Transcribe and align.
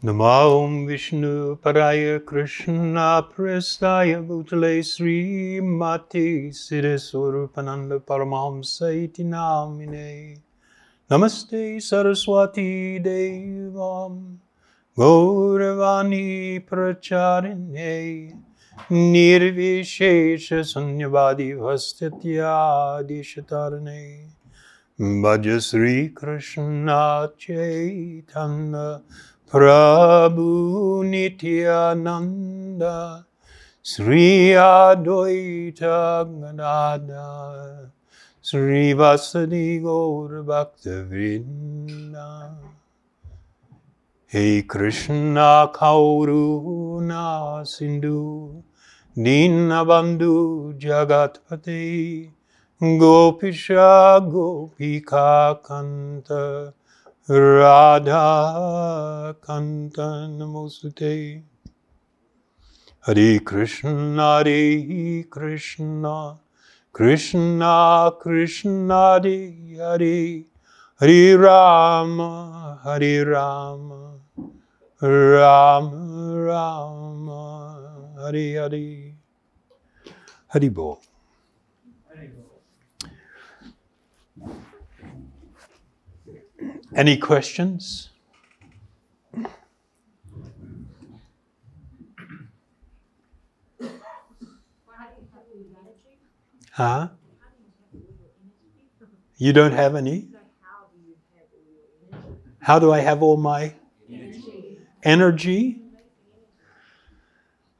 Namo 0.00 0.86
Vishnu 0.86 1.56
Paraya 1.56 2.24
Krishna 2.24 3.26
Prestaya 3.34 4.24
Bhutale 4.24 4.84
Sri 4.84 5.60
Mati 5.60 6.50
Siddheswarupananda 6.50 7.98
Paramahamsa 7.98 8.94
Iti 8.94 9.24
Namine. 9.24 10.38
Namaste 11.10 11.82
Saraswati 11.82 13.00
Devam. 13.02 14.36
Gauravani 14.96 16.64
Pracharine. 16.64 18.40
Nirvishesha 18.90 20.62
Sunyavadi 20.62 21.58
Prabhu 29.50 31.02
Nityananda 31.08 32.94
Sri 33.82 34.50
Advaita 34.52 36.26
Gadada 36.28 37.90
Sri 38.42 38.92
Vasadi 38.92 39.80
Gaur 39.82 40.42
Bhakta 40.44 41.08
Hey 44.26 44.60
Krishna 44.64 45.70
Kauruna 45.72 47.66
Sindhu 47.66 48.62
Dinabandhu 49.16 50.78
Jagatpati 50.78 52.30
Gopisha 52.82 54.20
Gopika 54.30 55.58
Kanta 55.62 56.74
Radha 57.30 58.14
Kanta 59.42 60.28
Namosute 60.30 61.42
Hare 63.00 63.38
Krishna 63.40 64.38
Hare 64.42 65.24
Krishna. 65.24 66.38
Krishna 66.90 68.12
Krishna 68.18 69.20
Hare 69.20 69.52
Hare. 69.76 70.44
Hare 70.98 71.36
Rama 71.36 72.80
Hare 72.82 73.24
Rama. 73.26 74.20
Rama 75.02 76.34
Rama 76.46 77.44
Hare 78.22 78.54
Hare. 78.54 79.14
Hare 80.46 80.70
Bol 80.70 80.98
Any 86.94 87.16
questions? 87.18 88.10
Huh? 96.72 97.08
You 99.36 99.52
don't 99.52 99.72
have 99.72 99.94
any? 99.96 100.28
How 102.60 102.78
do 102.78 102.92
I 102.92 103.00
have 103.00 103.22
all 103.22 103.36
my 103.36 103.74
energy? 105.02 105.82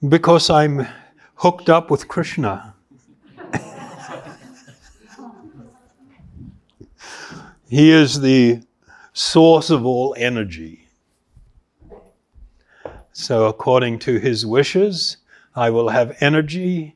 Because 0.06 0.50
I'm 0.50 0.86
hooked 1.36 1.68
up 1.68 1.90
with 1.90 2.08
Krishna. 2.08 2.74
he 7.68 7.90
is 7.90 8.20
the 8.20 8.62
source 9.18 9.68
of 9.68 9.84
all 9.84 10.14
energy. 10.16 10.86
So, 13.12 13.46
according 13.46 13.98
to 14.00 14.18
his 14.18 14.46
wishes, 14.46 15.16
I 15.56 15.70
will 15.70 15.88
have 15.88 16.16
energy, 16.20 16.94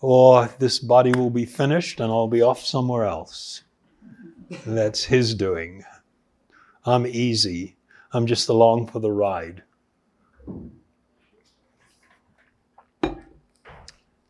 or 0.00 0.48
this 0.58 0.80
body 0.80 1.12
will 1.12 1.30
be 1.30 1.44
finished 1.44 2.00
and 2.00 2.10
I'll 2.10 2.26
be 2.26 2.42
off 2.42 2.64
somewhere 2.64 3.04
else. 3.04 3.62
That's 4.66 5.04
his 5.04 5.36
doing. 5.36 5.84
I'm 6.84 7.06
easy. 7.06 7.76
I'm 8.12 8.26
just 8.26 8.48
along 8.48 8.88
for 8.88 8.98
the 8.98 9.12
ride. 9.12 9.62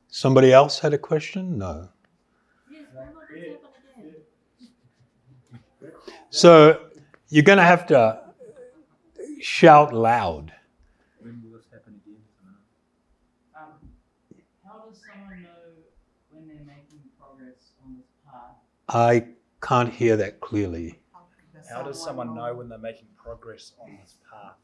Somebody 0.09 0.53
else 0.53 0.81
had 0.81 0.93
a 0.93 0.99
question? 0.99 1.57
No. 1.57 1.89
So 6.29 6.92
you're 7.33 7.43
going 7.43 7.57
to 7.57 7.65
have 7.65 7.87
to 7.87 8.21
shout 9.41 9.95
loud. 9.95 10.53
When 11.19 11.43
will 11.43 11.57
this 11.57 11.67
happen 11.73 11.99
again? 12.05 12.21
Um, 13.57 13.89
how 14.63 14.85
does 14.87 15.01
someone 15.01 15.43
know 15.43 15.49
when 16.31 16.47
they're 16.47 16.67
making 16.67 17.01
progress 17.19 17.73
on 17.87 17.97
this 17.97 18.05
path? 18.27 18.57
I 18.91 19.29
can't 19.63 19.91
hear 19.91 20.19
that 20.19 20.41
clearly. 20.41 20.99
How 21.71 21.83
does 21.83 22.03
someone 22.03 22.35
know 22.35 22.55
when 22.55 22.69
they're 22.69 22.77
making 22.77 23.09
progress 23.17 23.73
on 23.81 23.97
this 24.03 24.17
path? 24.31 24.57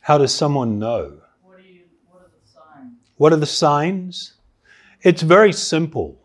How 0.00 0.18
does 0.18 0.32
someone 0.32 0.78
know? 0.78 1.18
What 1.42 1.64
you? 1.64 1.80
What 2.08 2.22
are 2.22 2.30
the 2.30 2.48
signs? 2.48 2.92
What 3.16 3.32
are 3.32 3.36
the 3.36 3.46
signs? 3.46 4.34
It's 5.02 5.22
very 5.22 5.52
simple. 5.52 6.20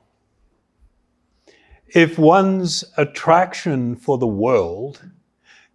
If 1.88 2.20
one's 2.20 2.84
attraction 2.96 3.96
for 3.96 4.20
the 4.20 4.28
world 4.28 5.10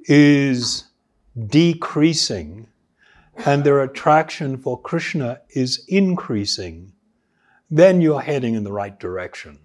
is 0.09 0.85
decreasing 1.47 2.67
and 3.47 3.63
their 3.63 3.83
attraction 3.83 4.57
for 4.57 4.81
Krishna 4.81 5.41
is 5.51 5.85
increasing, 5.87 6.93
then 7.71 8.01
you're 8.01 8.21
heading 8.21 8.55
in 8.55 8.65
the 8.65 8.73
right 8.73 8.99
direction. 8.99 9.59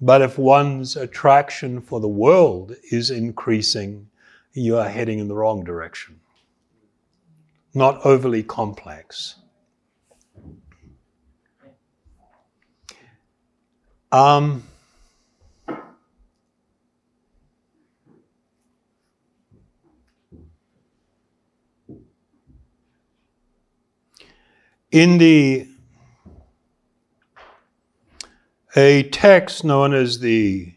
But 0.00 0.20
if 0.20 0.38
one's 0.38 0.96
attraction 0.96 1.80
for 1.80 1.98
the 1.98 2.08
world 2.08 2.74
is 2.90 3.10
increasing, 3.10 4.10
you 4.52 4.76
are 4.76 4.88
heading 4.88 5.18
in 5.18 5.28
the 5.28 5.34
wrong 5.34 5.64
direction. 5.64 6.20
Not 7.74 8.04
overly 8.04 8.42
complex. 8.42 9.36
Um, 14.12 14.67
in 24.98 25.18
the 25.18 25.64
a 28.74 29.04
text 29.10 29.64
known 29.64 29.94
as 29.94 30.18
the 30.18 30.74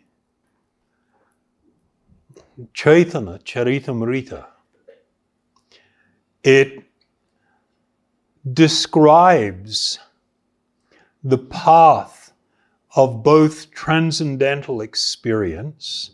Chaitanya 2.72 3.40
Charitamrita, 3.40 4.46
it 6.44 6.84
describes 8.54 9.98
the 11.24 11.40
path 11.40 12.32
of 12.96 13.24
both 13.24 13.72
transcendental 13.72 14.82
experience 14.82 16.12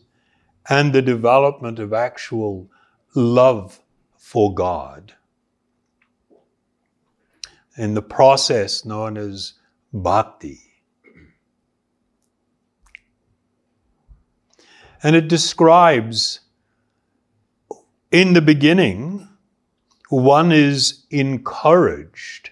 and 0.70 0.94
the 0.94 1.02
development 1.02 1.78
of 1.78 1.92
actual 1.92 2.70
love 3.16 3.82
for 4.16 4.54
God 4.54 5.14
in 7.78 7.94
the 7.94 8.02
process 8.02 8.84
known 8.84 9.18
as 9.18 9.54
bhakti. 9.94 10.60
And 15.04 15.16
it 15.16 15.28
describes 15.28 16.40
in 18.12 18.34
the 18.34 18.42
beginning, 18.42 19.28
one 20.10 20.52
is 20.52 21.06
encouraged 21.12 22.50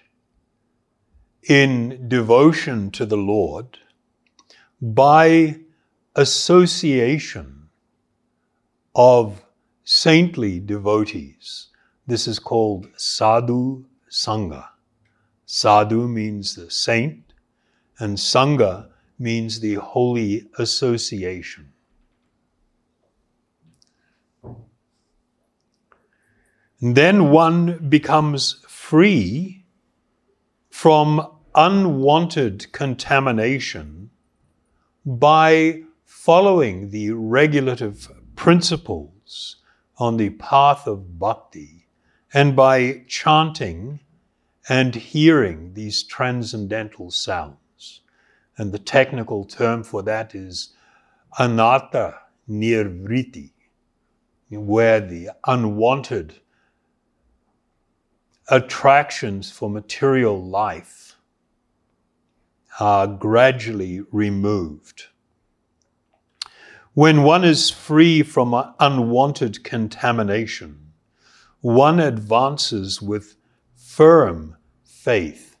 in 1.48 2.08
devotion 2.08 2.90
to 2.92 3.06
the 3.06 3.16
Lord 3.16 3.78
by 4.80 5.56
association 6.14 7.68
of 8.94 9.44
saintly 9.84 10.60
devotees. 10.60 11.68
This 12.06 12.28
is 12.28 12.38
called 12.38 12.88
sadhu 12.96 13.84
sangha. 14.10 14.68
Sadhu 15.46 16.08
means 16.08 16.56
the 16.56 16.70
saint, 16.70 17.32
and 17.98 18.18
Sangha 18.18 18.90
means 19.18 19.60
the 19.60 19.74
holy 19.74 20.48
association. 20.58 21.72
And 26.80 26.94
then 26.94 27.30
one 27.30 27.88
becomes 27.88 28.62
free 28.68 29.64
from 30.68 31.26
unwanted 31.54 32.70
contamination 32.72 34.10
by 35.06 35.82
following 36.04 36.90
the 36.90 37.12
regulative 37.12 38.10
principles 38.34 39.56
on 39.96 40.18
the 40.18 40.30
path 40.30 40.86
of 40.86 41.18
bhakti 41.18 41.88
And 42.34 42.54
by 42.54 43.04
chanting 43.08 44.00
and 44.68 44.94
hearing 44.94 45.74
these 45.74 46.02
transcendental 46.02 47.10
sounds, 47.10 48.00
and 48.58 48.72
the 48.72 48.78
technical 48.78 49.44
term 49.44 49.84
for 49.84 50.02
that 50.02 50.34
is 50.34 50.74
anartha 51.38 52.14
nivritti, 52.48 53.52
where 54.50 55.00
the 55.00 55.30
unwanted 55.46 56.40
attractions 58.48 59.50
for 59.50 59.68
material 59.68 60.42
life 60.42 61.16
are 62.78 63.06
gradually 63.06 64.00
removed. 64.12 65.04
When 66.94 67.22
one 67.24 67.44
is 67.44 67.70
free 67.70 68.22
from 68.22 68.54
unwanted 68.80 69.62
contamination, 69.64 70.92
one 71.60 72.00
advances 72.00 73.02
with 73.02 73.35
firm 73.96 74.54
faith. 74.84 75.56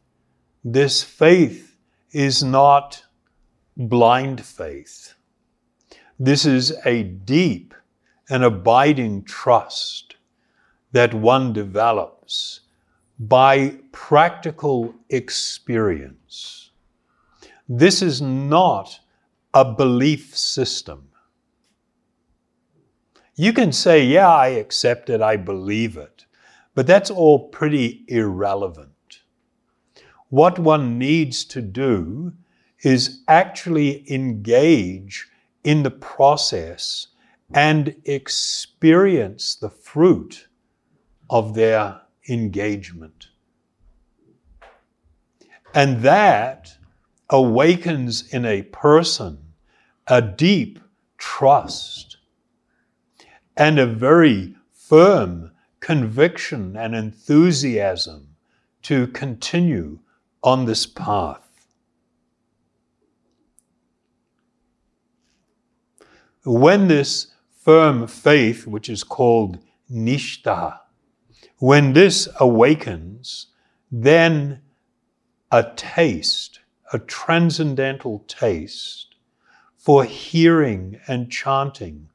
This 0.62 1.02
faith 1.02 1.74
is 2.12 2.44
not 2.44 3.02
blind 3.78 4.44
faith. 4.44 5.14
This 6.18 6.44
is 6.44 6.76
a 6.84 7.02
deep 7.02 7.72
and 8.28 8.44
abiding 8.44 9.24
trust 9.24 10.16
that 10.92 11.14
one 11.14 11.54
develops 11.54 12.60
by 13.18 13.78
practical 13.90 14.94
experience. 15.08 16.72
This 17.66 18.02
is 18.02 18.20
not 18.20 19.00
a 19.54 19.64
belief 19.64 20.36
system. 20.36 21.08
You 23.34 23.54
can 23.54 23.72
say, 23.72 24.04
yeah, 24.04 24.28
I 24.28 24.48
accept 24.48 25.08
it, 25.08 25.22
I 25.22 25.38
believe 25.38 25.96
it, 25.96 26.25
but 26.76 26.86
that's 26.86 27.10
all 27.10 27.48
pretty 27.48 28.04
irrelevant. 28.06 29.22
What 30.28 30.58
one 30.58 30.98
needs 30.98 31.42
to 31.46 31.62
do 31.62 32.34
is 32.82 33.22
actually 33.28 34.04
engage 34.12 35.26
in 35.64 35.82
the 35.82 35.90
process 35.90 37.08
and 37.54 37.96
experience 38.04 39.56
the 39.56 39.70
fruit 39.70 40.48
of 41.30 41.54
their 41.54 42.02
engagement. 42.28 43.28
And 45.74 46.02
that 46.02 46.76
awakens 47.30 48.34
in 48.34 48.44
a 48.44 48.62
person 48.62 49.38
a 50.08 50.20
deep 50.20 50.78
trust 51.16 52.18
and 53.56 53.78
a 53.78 53.86
very 53.86 54.54
firm 54.72 55.52
conviction 55.86 56.76
and 56.76 56.96
enthusiasm 56.96 58.26
to 58.82 59.06
continue 59.06 60.00
on 60.42 60.64
this 60.64 60.84
path. 60.84 61.48
When 66.44 66.88
this 66.88 67.28
firm 67.52 68.08
faith, 68.08 68.66
which 68.66 68.88
is 68.88 69.04
called 69.04 69.60
nishtha, 69.88 70.80
when 71.58 71.92
this 71.92 72.28
awakens, 72.40 73.46
then 73.88 74.62
a 75.52 75.72
taste, 75.76 76.58
a 76.92 76.98
transcendental 76.98 78.24
taste 78.26 79.14
for 79.76 80.02
hearing 80.02 80.98
and 81.06 81.30
chanting 81.30 82.08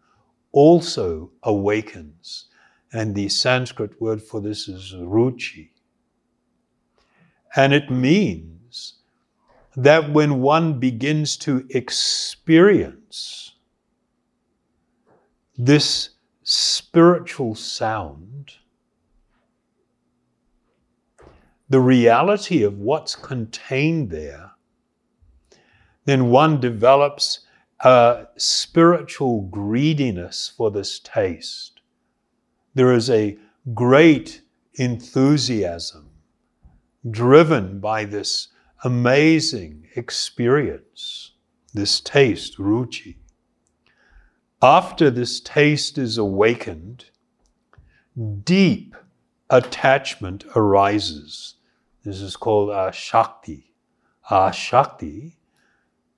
also 0.52 1.32
awakens. 1.44 2.48
And 2.94 3.16
the 3.16 3.30
Sanskrit 3.30 4.02
word 4.02 4.22
for 4.22 4.42
this 4.42 4.68
is 4.68 4.94
ruchi. 4.94 5.70
And 7.56 7.74
it 7.74 7.90
means 7.90 8.96
that 9.76 10.12
when 10.12 10.42
one 10.42 10.80
begins 10.80 11.38
to 11.38 11.66
experience 11.70 13.54
this 15.58 16.10
spiritual 16.44 17.56
sound, 17.56 18.54
the 21.70 21.80
reality 21.80 22.64
of 22.64 22.80
what's 22.80 23.16
contained 23.16 24.10
there, 24.10 24.52
then 26.04 26.30
one 26.30 26.60
develops 26.60 27.46
a 27.80 28.28
spiritual 28.36 29.44
greediness 29.44 30.52
for 30.58 30.70
this 30.70 31.00
taste. 31.00 31.71
There 32.74 32.94
is 32.94 33.10
a 33.10 33.38
great 33.74 34.42
enthusiasm 34.76 36.10
driven 37.10 37.80
by 37.80 38.06
this 38.06 38.50
amazing 38.84 39.88
experience, 39.96 41.32
this 41.74 42.00
taste, 42.00 42.58
ruchi. 42.58 43.18
After 44.62 45.10
this 45.10 45.40
taste 45.40 45.98
is 45.98 46.18
awakened, 46.18 47.06
deep 48.44 48.96
attachment 49.50 50.46
arises. 50.56 51.56
This 52.04 52.22
is 52.22 52.36
called 52.36 52.70
ashakti. 52.70 53.66
Ashakti 54.30 55.34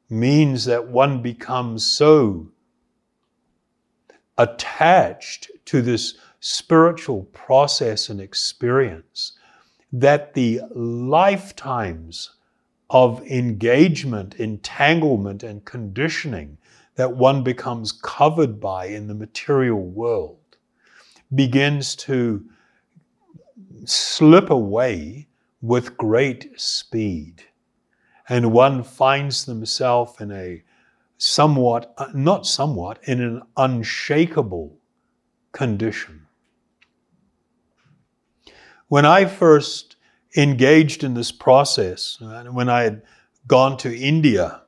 means 0.10 0.66
that 0.66 0.88
one 0.88 1.22
becomes 1.22 1.86
so 1.86 2.52
attached 4.38 5.50
to 5.66 5.82
this 5.82 6.18
spiritual 6.46 7.24
process 7.32 8.10
and 8.10 8.20
experience 8.20 9.32
that 9.94 10.34
the 10.34 10.60
lifetimes 10.76 12.32
of 12.90 13.26
engagement, 13.28 14.36
entanglement, 14.36 15.42
and 15.42 15.64
conditioning 15.64 16.58
that 16.96 17.16
one 17.16 17.44
becomes 17.44 17.94
covered 17.94 18.60
by 18.60 18.88
in 18.88 19.08
the 19.08 19.14
material 19.14 19.80
world 19.80 20.58
begins 21.34 21.96
to 21.96 22.44
slip 23.86 24.50
away 24.50 25.26
with 25.62 25.96
great 25.96 26.60
speed 26.60 27.42
and 28.28 28.52
one 28.52 28.84
finds 28.84 29.46
themselves 29.46 30.20
in 30.20 30.30
a 30.34 30.62
somewhat, 31.18 31.96
not 32.14 32.46
somewhat, 32.46 33.00
in 33.04 33.22
an 33.22 33.42
unshakable 33.56 34.78
condition. 35.54 36.23
When 38.94 39.08
I 39.08 39.26
first 39.26 39.96
engaged 40.38 41.04
in 41.04 41.16
this 41.16 41.32
process, 41.32 42.20
when 42.22 42.70
I 42.70 42.84
had 42.84 43.02
gone 43.48 43.76
to 43.78 43.92
India, 43.92 44.62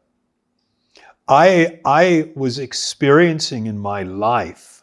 I, 1.28 1.80
I 1.86 2.32
was 2.34 2.58
experiencing 2.58 3.68
in 3.68 3.78
my 3.78 4.02
life 4.02 4.82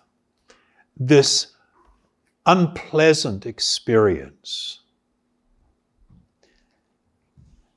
this 0.97 1.49
unpleasant 2.47 3.45
experience. 3.45 4.78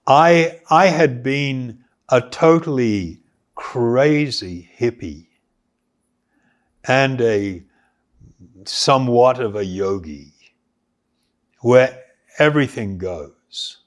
I, 0.06 0.62
I 0.70 0.86
had 0.86 1.24
been 1.24 1.84
a 2.10 2.22
totally 2.22 3.24
crazy 3.56 4.70
hippie 4.80 5.30
and 6.84 7.20
a 7.22 7.64
somewhat 8.66 9.40
of 9.40 9.56
a 9.56 9.66
yogi 9.66 10.35
where 11.66 12.00
everything 12.38 12.96
goes. 12.96 13.78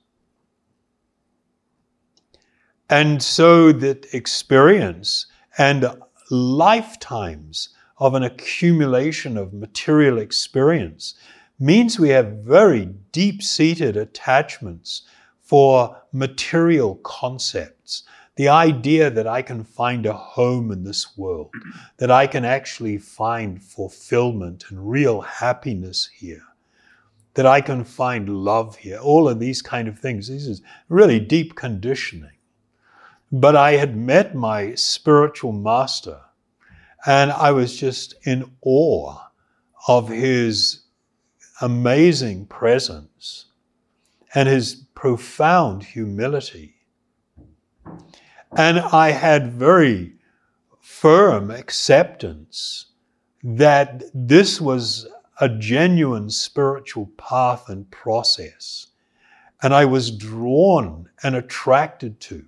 And 2.91 3.23
so 3.23 3.71
that 3.71 4.13
experience 4.13 5.27
and 5.59 5.87
lifetimes 6.29 7.69
of 7.99 8.15
an 8.15 8.25
accumulation 8.25 9.37
of 9.37 9.53
material 9.53 10.19
experience 10.19 11.15
means 11.61 12.01
we 12.01 12.09
have 12.09 12.43
very 12.43 12.87
deep 13.13 13.45
seated 13.45 13.97
attachments 13.97 15.03
for 15.41 16.03
material 16.13 16.97
concepts. 17.05 18.03
The 18.35 18.49
idea 18.49 19.09
that 19.09 19.29
I 19.29 19.41
can 19.41 19.63
find 19.63 20.05
a 20.05 20.13
home 20.13 20.73
in 20.73 20.83
this 20.83 21.17
world, 21.17 21.53
that 21.99 22.11
I 22.11 22.27
can 22.27 22.45
actually 22.45 22.99
find 22.99 23.63
fulfillment 23.63 24.65
and 24.69 24.91
real 24.91 25.21
happiness 25.21 26.11
here, 26.13 26.48
that 27.39 27.47
I 27.47 27.61
can 27.61 27.85
find 27.85 28.29
love 28.29 28.75
here, 28.75 28.99
all 28.99 29.29
of 29.29 29.39
these 29.39 29.63
kind 29.63 29.87
of 29.87 29.97
things. 29.97 30.27
This 30.27 30.45
is 30.45 30.61
really 30.89 31.21
deep 31.21 31.55
conditioning. 31.55 32.37
But 33.31 33.55
I 33.55 33.75
had 33.75 33.97
met 33.97 34.35
my 34.35 34.75
spiritual 34.75 35.53
master 35.53 36.21
and 37.07 37.31
I 37.31 37.53
was 37.53 37.77
just 37.77 38.17
in 38.27 38.51
awe 38.63 39.21
of 39.87 40.09
his 40.09 40.81
amazing 41.61 42.47
presence 42.47 43.45
and 44.35 44.49
his 44.49 44.75
profound 44.97 45.85
humility. 45.85 46.75
And 48.57 48.81
I 48.81 49.13
had 49.13 49.53
very 49.53 50.15
firm 50.81 51.53
acceptance 51.53 52.87
that 53.45 54.03
this 54.13 54.61
was 54.61 55.07
a 55.41 55.49
genuine 55.49 56.31
spiritual 56.31 57.07
path 57.17 57.69
and 57.69 57.91
process. 57.91 58.89
And 59.63 59.75
I 59.75 59.85
was 59.85 60.11
drawn 60.11 61.09
and 61.23 61.37
attracted 61.37 62.21
to. 62.21 62.45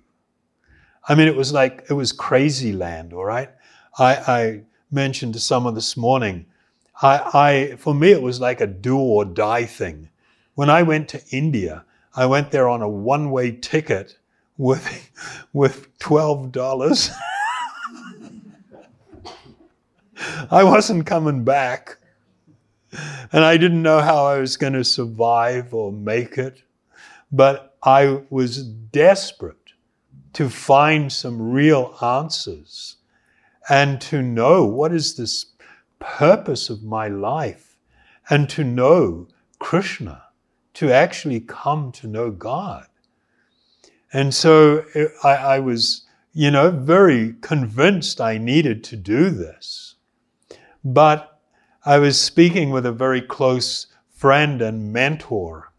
I 1.07 1.15
mean, 1.15 1.27
it 1.27 1.35
was 1.35 1.51
like, 1.51 1.85
it 1.89 1.93
was 1.93 2.11
crazy 2.11 2.73
land, 2.73 3.13
all 3.13 3.25
right? 3.25 3.49
I, 3.97 4.15
I 4.15 4.61
mentioned 4.91 5.33
to 5.33 5.39
someone 5.39 5.73
this 5.73 5.97
morning, 5.97 6.45
I, 7.01 7.17
I, 7.33 7.75
for 7.77 7.93
me, 7.93 8.11
it 8.11 8.21
was 8.21 8.39
like 8.39 8.61
a 8.61 8.67
do 8.67 8.97
or 8.97 9.25
die 9.25 9.65
thing. 9.65 10.09
When 10.55 10.69
I 10.69 10.83
went 10.83 11.09
to 11.09 11.21
India, 11.31 11.83
I 12.15 12.27
went 12.27 12.51
there 12.51 12.69
on 12.69 12.81
a 12.81 12.89
one 12.89 13.31
way 13.31 13.51
ticket 13.51 14.17
with, 14.57 15.09
with 15.53 15.97
$12. 15.99 17.11
I 20.51 20.63
wasn't 20.63 21.07
coming 21.07 21.43
back. 21.43 21.97
And 23.31 23.43
I 23.43 23.57
didn't 23.57 23.81
know 23.81 23.99
how 24.01 24.25
I 24.25 24.39
was 24.39 24.57
going 24.57 24.73
to 24.73 24.83
survive 24.83 25.73
or 25.73 25.91
make 25.91 26.37
it. 26.37 26.63
But 27.31 27.77
I 27.83 28.21
was 28.29 28.63
desperate 28.63 29.73
to 30.33 30.49
find 30.49 31.11
some 31.11 31.51
real 31.51 31.95
answers 32.01 32.97
and 33.69 34.01
to 34.01 34.21
know 34.21 34.65
what 34.65 34.93
is 34.93 35.15
this 35.15 35.45
purpose 35.99 36.69
of 36.69 36.83
my 36.83 37.07
life 37.07 37.77
and 38.29 38.49
to 38.49 38.63
know 38.63 39.27
Krishna, 39.59 40.23
to 40.73 40.91
actually 40.91 41.39
come 41.39 41.91
to 41.93 42.07
know 42.07 42.31
God. 42.31 42.87
And 44.13 44.33
so 44.33 44.83
eh, 44.95 45.07
I, 45.23 45.35
I 45.35 45.59
was, 45.59 46.05
you 46.33 46.51
know, 46.51 46.71
very 46.71 47.35
convinced 47.41 48.19
I 48.19 48.37
needed 48.37 48.83
to 48.85 48.97
do 48.97 49.29
this. 49.29 49.95
But 50.83 51.30
I 51.83 51.97
was 51.97 52.21
speaking 52.21 52.69
with 52.69 52.85
a 52.85 52.91
very 52.91 53.21
close 53.21 53.87
friend 54.09 54.61
and 54.61 54.93
mentor. 54.93 55.73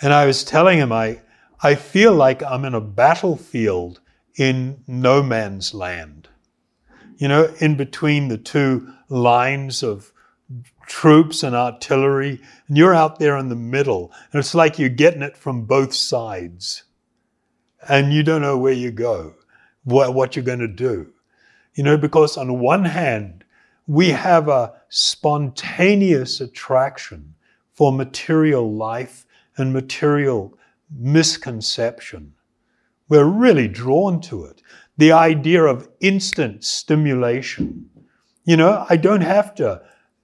And 0.00 0.12
I 0.12 0.26
was 0.26 0.44
telling 0.44 0.78
him, 0.78 0.92
I, 0.92 1.22
I 1.60 1.74
feel 1.74 2.14
like 2.14 2.40
I'm 2.44 2.64
in 2.64 2.74
a 2.74 2.80
battlefield 2.80 4.00
in 4.36 4.84
no 4.86 5.24
man's 5.24 5.74
land. 5.74 6.28
You 7.16 7.26
know, 7.26 7.52
in 7.58 7.76
between 7.76 8.28
the 8.28 8.38
two 8.38 8.88
lines 9.08 9.82
of 9.82 10.12
troops 10.86 11.42
and 11.42 11.56
artillery, 11.56 12.40
and 12.68 12.78
you're 12.78 12.94
out 12.94 13.18
there 13.18 13.36
in 13.36 13.48
the 13.48 13.56
middle, 13.56 14.12
and 14.32 14.38
it's 14.38 14.54
like 14.54 14.78
you're 14.78 14.88
getting 14.88 15.22
it 15.22 15.36
from 15.36 15.64
both 15.64 15.92
sides. 15.92 16.84
And 17.88 18.12
you 18.12 18.22
don't 18.22 18.42
know 18.42 18.56
where 18.56 18.72
you 18.72 18.92
go, 18.92 19.34
what, 19.82 20.14
what 20.14 20.36
you're 20.36 20.44
going 20.44 20.60
to 20.60 20.68
do. 20.68 21.12
You 21.74 21.82
know, 21.82 21.96
because 21.96 22.36
on 22.36 22.60
one 22.60 22.84
hand, 22.84 23.44
we 23.86 24.10
have 24.10 24.48
a 24.48 24.72
spontaneous 24.88 26.40
attraction 26.40 27.34
for 27.74 27.92
material 27.92 28.72
life 28.74 29.26
and 29.56 29.72
material 29.72 30.56
misconception. 30.90 32.32
We're 33.08 33.24
really 33.24 33.68
drawn 33.68 34.20
to 34.22 34.44
it. 34.44 34.62
The 34.96 35.12
idea 35.12 35.64
of 35.64 35.88
instant 36.00 36.64
stimulation. 36.64 37.88
You 38.44 38.56
know, 38.56 38.86
I 38.88 38.96
don't 38.96 39.22
have 39.22 39.54
to 39.56 39.82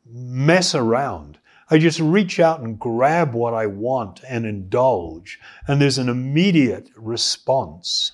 mess 0.09 0.75
around. 0.75 1.39
I 1.69 1.79
just 1.79 1.99
reach 1.99 2.39
out 2.39 2.61
and 2.61 2.79
grab 2.79 3.35
what 3.35 3.55
I 3.55 3.67
want 3.67 4.21
and 4.29 4.47
indulge, 4.47 5.41
and 5.67 5.81
there's 5.81 5.99
an 5.99 6.09
immediate 6.09 6.91
response. 6.97 8.13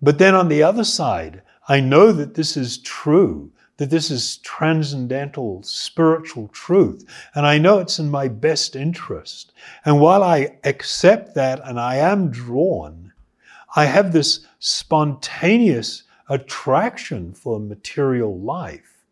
But 0.00 0.18
then 0.18 0.34
on 0.34 0.48
the 0.48 0.62
other 0.62 0.84
side, 0.84 1.42
I 1.68 1.80
know 1.80 2.12
that 2.12 2.34
this 2.34 2.56
is 2.56 2.78
true 2.78 3.52
that 3.80 3.88
this 3.88 4.10
is 4.10 4.36
transcendental 4.44 5.62
spiritual 5.62 6.48
truth. 6.48 7.02
And 7.34 7.46
I 7.46 7.56
know 7.56 7.78
it's 7.78 7.98
in 7.98 8.10
my 8.10 8.28
best 8.28 8.76
interest. 8.76 9.54
And 9.86 9.98
while 10.02 10.22
I 10.22 10.58
accept 10.64 11.34
that 11.36 11.62
and 11.64 11.80
I 11.80 11.96
am 11.96 12.30
drawn, 12.30 13.14
I 13.74 13.86
have 13.86 14.12
this 14.12 14.46
spontaneous 14.58 16.02
attraction 16.28 17.32
for 17.32 17.58
material 17.58 18.38
life 18.38 19.06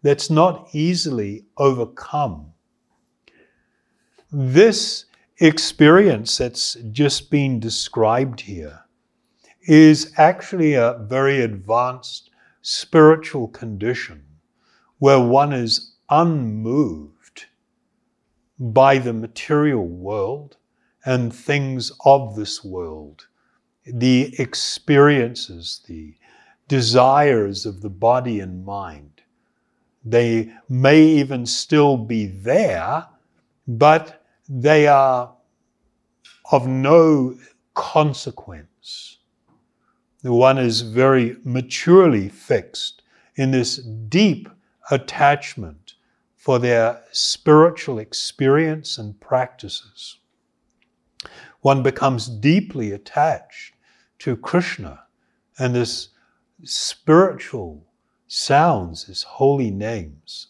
that's 0.00 0.30
not 0.30 0.70
easily 0.72 1.44
overcome. 1.58 2.54
This 4.32 5.04
experience 5.36 6.38
that's 6.38 6.78
just 6.92 7.30
been 7.30 7.60
described 7.60 8.40
here 8.40 8.84
is 9.68 10.14
actually 10.16 10.72
a 10.72 10.96
very 11.02 11.42
advanced 11.42 12.30
spiritual 12.66 13.46
condition 13.48 14.24
where 14.98 15.20
one 15.20 15.52
is 15.52 15.96
unmoved 16.08 17.44
by 18.58 18.96
the 18.96 19.12
material 19.12 19.86
world 19.86 20.56
and 21.04 21.34
things 21.34 21.92
of 22.06 22.34
this 22.34 22.64
world, 22.64 23.26
the 23.84 24.34
experiences, 24.38 25.82
the 25.86 26.14
desires 26.66 27.66
of 27.66 27.82
the 27.82 27.90
body 27.90 28.40
and 28.40 28.64
mind. 28.64 29.20
They 30.02 30.50
may 30.70 31.02
even 31.02 31.44
still 31.44 31.98
be 31.98 32.24
there, 32.24 33.06
but 33.68 34.24
they 34.48 34.86
are 34.86 35.34
of 36.50 36.66
no 36.66 37.36
consequence. 37.74 39.13
One 40.24 40.56
is 40.56 40.80
very 40.80 41.36
maturely 41.44 42.30
fixed 42.30 43.02
in 43.36 43.50
this 43.50 43.76
deep 43.76 44.48
attachment 44.90 45.94
for 46.34 46.58
their 46.58 47.02
spiritual 47.12 47.98
experience 47.98 48.96
and 48.96 49.20
practices. 49.20 50.16
One 51.60 51.82
becomes 51.82 52.26
deeply 52.28 52.92
attached 52.92 53.74
to 54.20 54.36
Krishna 54.36 55.02
and 55.58 55.74
this 55.74 56.08
spiritual 56.62 57.84
sounds, 58.26 59.04
his 59.04 59.24
holy 59.24 59.70
names. 59.70 60.48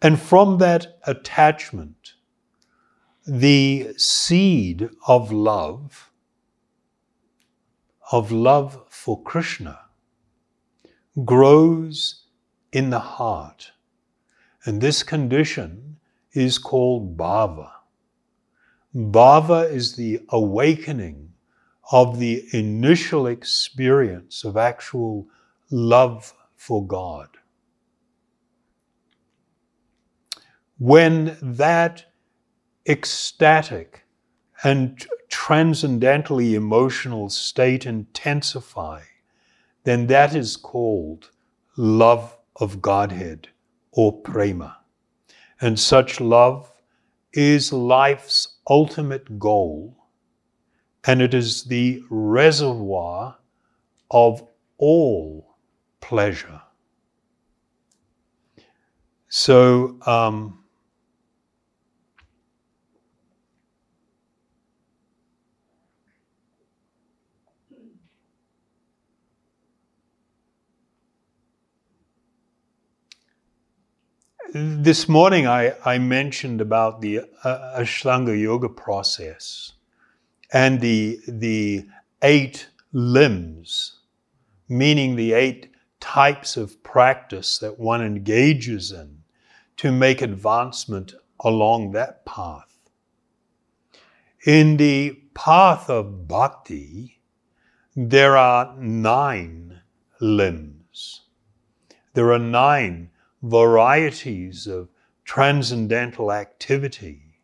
And 0.00 0.18
from 0.18 0.56
that 0.58 0.98
attachment, 1.06 2.14
the 3.26 3.92
seed 3.98 4.88
of 5.06 5.30
love 5.30 6.10
of 8.14 8.30
love 8.30 8.80
for 8.88 9.20
Krishna 9.24 9.76
grows 11.24 12.26
in 12.70 12.90
the 12.90 13.00
heart. 13.00 13.72
And 14.64 14.80
this 14.80 15.02
condition 15.02 15.96
is 16.32 16.56
called 16.58 17.16
bhava. 17.16 17.72
Bhava 18.94 19.68
is 19.68 19.96
the 19.96 20.20
awakening 20.28 21.32
of 21.90 22.20
the 22.20 22.44
initial 22.52 23.26
experience 23.26 24.44
of 24.44 24.56
actual 24.56 25.26
love 25.72 26.32
for 26.54 26.86
God. 26.86 27.30
When 30.78 31.36
that 31.42 32.04
ecstatic 32.88 34.03
and 34.62 35.06
transcendentally 35.28 36.54
emotional 36.54 37.28
state 37.28 37.86
intensify, 37.86 39.00
then 39.84 40.06
that 40.06 40.34
is 40.34 40.56
called 40.56 41.30
love 41.76 42.36
of 42.56 42.80
Godhead 42.80 43.48
or 43.92 44.20
prema. 44.20 44.78
And 45.60 45.78
such 45.78 46.20
love 46.20 46.70
is 47.32 47.72
life's 47.72 48.58
ultimate 48.68 49.38
goal, 49.38 49.96
and 51.06 51.20
it 51.20 51.34
is 51.34 51.64
the 51.64 52.02
reservoir 52.08 53.36
of 54.10 54.46
all 54.78 55.56
pleasure. 56.00 56.62
So, 59.28 59.98
um, 60.06 60.63
this 74.56 75.08
morning 75.08 75.48
I, 75.48 75.74
I 75.84 75.98
mentioned 75.98 76.60
about 76.60 77.00
the 77.00 77.22
uh, 77.42 77.80
Ashtanga 77.80 78.40
yoga 78.40 78.68
process 78.68 79.72
and 80.52 80.80
the, 80.80 81.18
the 81.26 81.86
eight 82.22 82.68
limbs, 82.92 83.98
meaning 84.68 85.16
the 85.16 85.32
eight 85.32 85.72
types 85.98 86.56
of 86.56 86.80
practice 86.84 87.58
that 87.58 87.80
one 87.80 88.00
engages 88.00 88.92
in 88.92 89.24
to 89.78 89.90
make 89.90 90.22
advancement 90.22 91.14
along 91.40 91.90
that 91.92 92.24
path. 92.24 92.78
In 94.46 94.76
the 94.76 95.20
path 95.34 95.90
of 95.90 96.28
bhakti, 96.28 97.20
there 97.96 98.36
are 98.36 98.76
nine 98.78 99.80
limbs. 100.20 101.22
There 102.12 102.32
are 102.32 102.38
nine 102.38 103.10
varieties 103.44 104.66
of 104.66 104.88
transcendental 105.24 106.32
activity, 106.32 107.40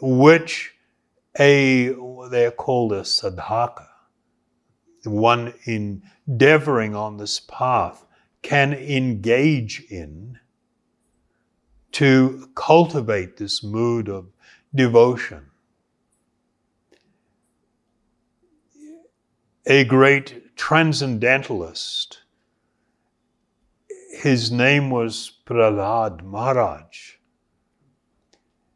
which 0.00 0.74
a 1.38 1.94
they're 2.30 2.50
called 2.50 2.92
a 2.92 3.02
sadhaka, 3.02 3.86
one 5.04 5.54
endeavoring 5.64 6.94
on 6.94 7.18
this 7.18 7.40
path 7.40 8.04
can 8.42 8.72
engage 8.72 9.84
in 9.90 10.38
to 11.92 12.48
cultivate 12.54 13.36
this 13.36 13.62
mood 13.62 14.08
of 14.08 14.26
devotion. 14.74 15.44
A 19.66 19.84
great 19.84 20.56
transcendentalist, 20.56 22.22
his 24.18 24.50
name 24.50 24.90
was 24.90 25.30
Prahlad 25.46 26.24
Maharaj. 26.24 27.12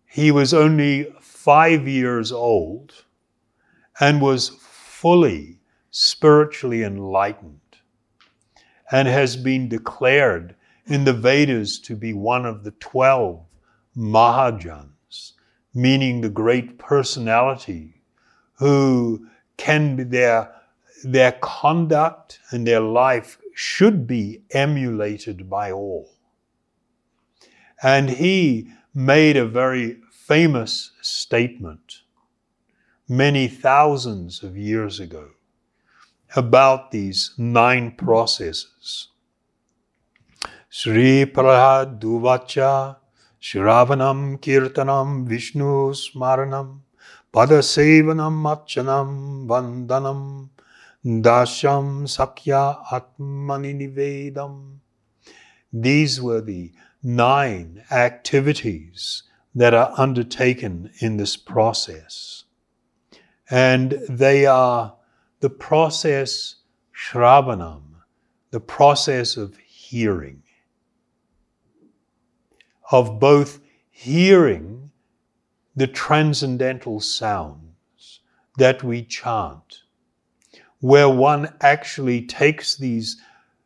He 0.07 0.31
was 0.31 0.55
only 0.55 1.13
five 1.21 1.89
years 1.89 2.31
old 2.31 3.05
and 3.99 4.23
was 4.23 4.51
fully 4.61 5.59
spiritually 5.91 6.85
enlightened 6.85 7.59
and 8.93 9.09
has 9.09 9.37
been 9.37 9.69
declared 9.69 10.55
in 10.87 11.03
the 11.05 11.13
Vedas 11.13 11.81
to 11.81 11.97
be 11.97 12.13
one 12.13 12.47
of 12.47 12.63
the 12.63 12.71
12 12.73 13.45
Mahajans, 13.97 15.33
meaning 15.75 16.21
the 16.21 16.29
great 16.29 16.79
personality 16.79 18.01
who 18.59 19.27
can 19.57 19.97
be 19.97 20.05
their, 20.05 20.55
their 21.03 21.33
conduct 21.33 22.39
and 22.53 22.65
their 22.65 22.81
life 22.81 23.42
should 23.55 24.07
be 24.07 24.43
emulated 24.51 25.49
by 25.49 25.73
all. 25.73 26.11
And 27.83 28.11
he 28.11 28.69
made 28.95 29.37
a 29.37 29.47
very 29.47 29.99
famous 30.11 30.93
statement 31.01 32.03
many 33.09 33.49
thousands 33.49 34.43
of 34.43 34.57
years 34.57 35.01
ago 35.01 35.31
about 36.37 36.91
these 36.91 37.33
nine 37.37 37.93
processes. 37.93 39.09
Sri 40.71 41.27
Prahlad 41.27 42.01
Duvacha 42.01 42.97
Shravanam 43.41 44.39
Kirtanam 44.41 45.27
Vishnu 45.27 45.93
Smaranam 45.93 46.81
Padasevanam 47.35 48.43
Archanam 48.53 49.47
Vandanam 49.47 50.49
Dasham 51.05 52.09
Sakya 52.09 52.79
Atmani 52.93 53.75
Nivedam. 53.75 54.79
These 55.73 56.21
were 56.21 56.41
the 56.41 56.73
nine 57.03 57.83
activities 57.91 59.25
that 59.55 59.75
are 59.75 59.93
undertaken 59.97 60.93
in 61.01 61.17
this 61.17 61.37
process. 61.37 62.45
And 63.51 63.99
they 64.09 64.47
are 64.47 64.95
the 65.41 65.51
process 65.51 66.57
Shravanam, 66.95 67.83
the 68.53 68.61
process 68.61 69.37
of 69.37 69.57
hearing, 69.57 70.45
of 72.93 73.19
both 73.19 73.59
hearing 73.91 74.93
the 75.75 75.89
transcendental 75.89 77.01
sounds 77.01 78.21
that 78.59 78.85
we 78.85 79.03
chant, 79.03 79.82
where 80.83 81.09
one 81.09 81.49
actually 81.61 82.21
takes 82.21 82.75
these 82.75 83.17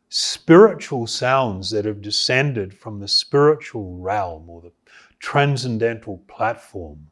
spiritual 0.07 1.07
sounds 1.07 1.71
that 1.71 1.83
have 1.83 1.99
descended 1.99 2.71
from 2.71 2.99
the 2.99 3.07
spiritual 3.07 3.97
realm 3.97 4.47
or 4.47 4.61
the 4.61 4.71
transcendental 5.17 6.19
platform. 6.27 7.07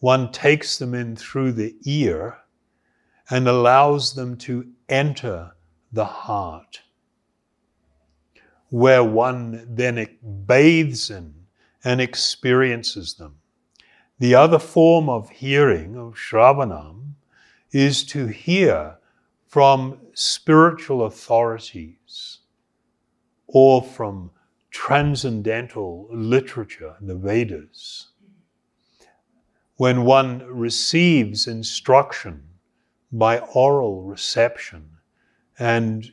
One 0.00 0.32
takes 0.32 0.76
them 0.76 0.92
in 0.92 1.14
through 1.14 1.52
the 1.52 1.76
ear 1.84 2.38
and 3.30 3.46
allows 3.46 4.12
them 4.14 4.36
to 4.38 4.66
enter 4.88 5.52
the 5.92 6.04
heart, 6.04 6.80
where 8.70 9.04
one 9.04 9.64
then 9.72 10.04
bathes 10.46 11.10
in 11.10 11.32
and 11.84 12.00
experiences 12.00 13.14
them. 13.14 13.36
The 14.18 14.34
other 14.34 14.58
form 14.58 15.08
of 15.08 15.30
hearing, 15.30 15.96
of 15.96 16.14
Shravanam, 16.14 17.12
is 17.70 18.02
to 18.06 18.26
hear 18.26 18.96
from 19.52 19.98
spiritual 20.14 21.04
authorities 21.04 22.38
or 23.48 23.82
from 23.82 24.30
transcendental 24.70 26.08
literature, 26.10 26.96
the 27.02 27.14
Vedas. 27.14 28.08
When 29.76 30.06
one 30.06 30.38
receives 30.46 31.48
instruction 31.48 32.42
by 33.12 33.40
oral 33.40 34.04
reception 34.04 34.88
and 35.58 36.10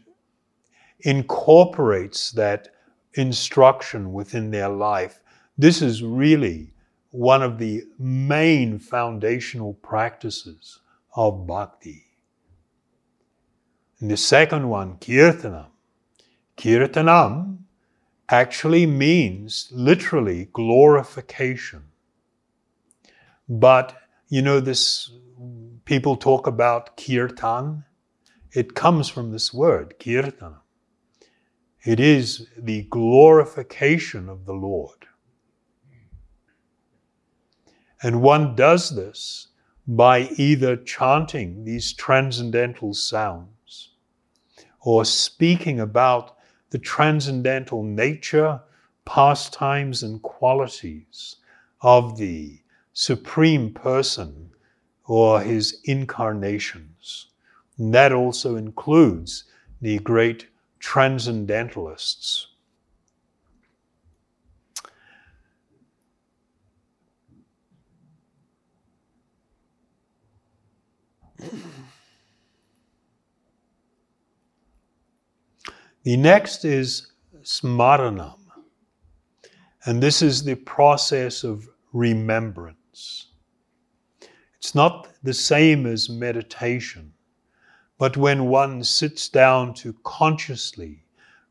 incorporates 1.00 2.32
that 2.32 2.68
instruction 3.14 4.12
within 4.12 4.52
their 4.52 4.68
life, 4.68 5.24
this 5.58 5.82
is 5.82 6.04
really 6.04 6.74
one 7.12 7.42
of 7.42 7.58
the 7.58 7.86
main 7.98 8.80
foundational 8.80 9.76
practices 9.76 10.82
of 11.16 11.48
bhakti. 11.48 12.09
And 14.00 14.10
the 14.10 14.18
second 14.18 14.70
one, 14.70 14.96
kirtanam. 14.98 15.68
Kirtanam 16.58 17.58
actually 18.30 18.86
means 18.86 19.70
literally 19.72 20.50
glorification. 20.54 21.84
But, 23.48 23.98
you 24.30 24.42
know, 24.42 24.60
this 24.60 25.12
people 25.86 26.16
talk 26.16 26.48
about 26.48 26.96
kirtan. 26.96 27.84
It 28.54 28.76
comes 28.76 29.10
from 29.10 29.32
this 29.32 29.54
word, 29.54 29.96
kirtan. 30.00 30.56
It 31.84 32.00
is 32.00 32.48
the 32.58 32.84
glorification 32.84 34.30
of 34.30 34.46
the 34.46 34.54
Lord. 34.54 35.08
And 38.02 38.22
one 38.22 38.56
does 38.56 38.96
this 38.96 39.48
by 39.88 40.30
either 40.38 40.78
chanting 40.78 41.66
these 41.66 41.94
transcendental 41.94 42.94
sounds 42.94 43.89
or 44.82 45.06
speaking 45.06 45.80
about 45.80 46.38
the 46.70 46.80
transcendental 46.80 47.84
nature, 47.84 48.62
pastimes, 49.06 50.04
and 50.04 50.22
qualities 50.22 51.38
of 51.82 52.18
the 52.18 52.60
Supreme 52.94 53.74
Person 53.74 54.52
or 55.06 55.42
his 55.42 55.80
incarnations. 55.86 57.28
And 57.78 57.94
that 57.94 58.12
also 58.12 58.56
includes 58.56 59.46
the 59.82 60.00
great 60.00 60.48
transcendentalists. 60.80 62.48
The 76.10 76.18
next 76.18 76.66
is 76.66 77.06
smaranam. 77.44 78.40
And 79.86 80.02
this 80.02 80.24
is 80.24 80.44
the 80.44 80.56
process 80.56 81.44
of 81.44 81.70
remembrance. 81.94 83.28
It's 84.58 84.74
not 84.74 85.08
the 85.22 85.36
same 85.36 85.86
as 85.86 86.10
meditation, 86.10 87.14
but 88.00 88.18
when 88.18 88.48
one 88.48 88.84
sits 88.84 89.30
down 89.30 89.76
to 89.76 89.94
consciously 90.04 91.04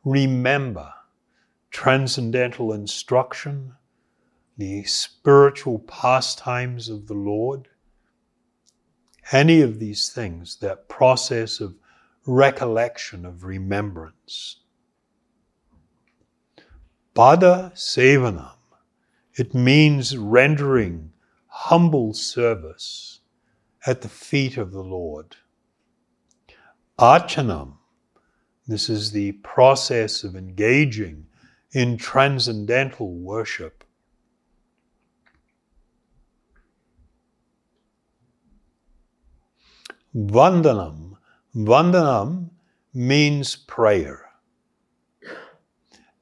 remember 0.05 0.92
transcendental 1.71 2.73
instruction, 2.73 3.77
the 4.57 4.83
spiritual 4.83 5.79
pastimes 5.87 6.88
of 6.88 7.07
the 7.07 7.14
Lord, 7.14 7.68
any 9.31 9.61
of 9.61 9.79
these 9.79 10.09
things, 10.09 10.57
that 10.57 10.88
process 10.88 11.61
of 11.61 11.77
recollection, 12.29 13.25
of 13.25 13.43
remembrance. 13.43 14.57
Pada 17.17 17.73
Sevanam, 17.73 18.53
it 19.35 19.55
means 19.55 20.17
rendering 20.17 21.11
humble 21.47 22.12
service 22.12 23.21
at 23.87 24.03
the 24.03 24.09
feet 24.09 24.59
of 24.59 24.73
the 24.73 24.83
Lord. 24.83 25.37
Archanam, 26.99 27.79
this 28.67 28.91
is 28.91 29.12
the 29.12 29.33
process 29.33 30.23
of 30.23 30.37
engaging 30.37 31.27
in 31.73 31.97
transcendental 31.97 33.14
worship. 33.14 33.85
Vandanam, 40.14 41.17
Vandanam 41.59 42.51
means 42.94 43.57
prayer. 43.57 44.31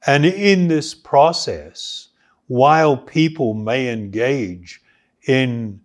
And 0.07 0.25
in 0.25 0.67
this 0.67 0.95
process, 0.95 2.09
while 2.47 2.97
people 2.97 3.53
may 3.53 3.93
engage 3.93 4.81
in 5.27 5.79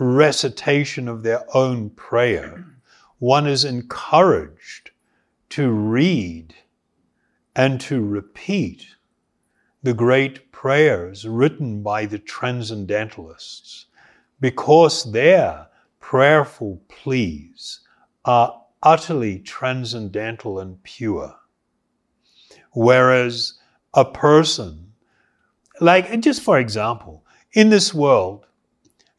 recitation 0.00 1.06
of 1.06 1.22
their 1.22 1.44
own 1.54 1.90
prayer, 1.90 2.64
one 3.18 3.46
is 3.46 3.66
encouraged 3.66 4.90
to 5.50 5.70
read 5.70 6.54
and 7.54 7.78
to 7.82 8.02
repeat 8.02 8.86
the 9.82 9.92
great 9.92 10.50
prayers 10.50 11.28
written 11.28 11.82
by 11.82 12.06
the 12.06 12.18
transcendentalists 12.18 13.84
because 14.40 15.12
their 15.12 15.66
prayerful 16.00 16.80
pleas 16.88 17.80
are 18.26 18.60
utterly 18.82 19.38
transcendental 19.38 20.58
and 20.58 20.82
pure. 20.82 21.34
Whereas 22.72 23.54
a 23.94 24.04
person, 24.04 24.92
like 25.80 26.20
just 26.20 26.42
for 26.42 26.58
example, 26.58 27.24
in 27.52 27.70
this 27.70 27.94
world, 27.94 28.44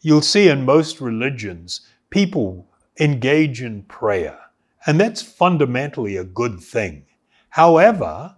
you'll 0.01 0.21
see 0.21 0.49
in 0.49 0.65
most 0.65 1.01
religions, 1.01 1.81
people 2.11 2.67
engage 2.99 3.61
in 3.61 3.81
prayer, 3.83 4.37
and 4.85 4.99
that's 4.99 5.21
fundamentally 5.21 6.17
a 6.17 6.23
good 6.23 6.59
thing. 6.59 7.05
However, 7.49 8.35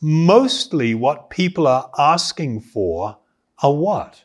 mostly 0.00 0.94
what 0.94 1.28
people 1.28 1.66
are 1.66 1.90
asking 1.98 2.60
for 2.60 3.18
are 3.62 3.74
what? 3.74 4.24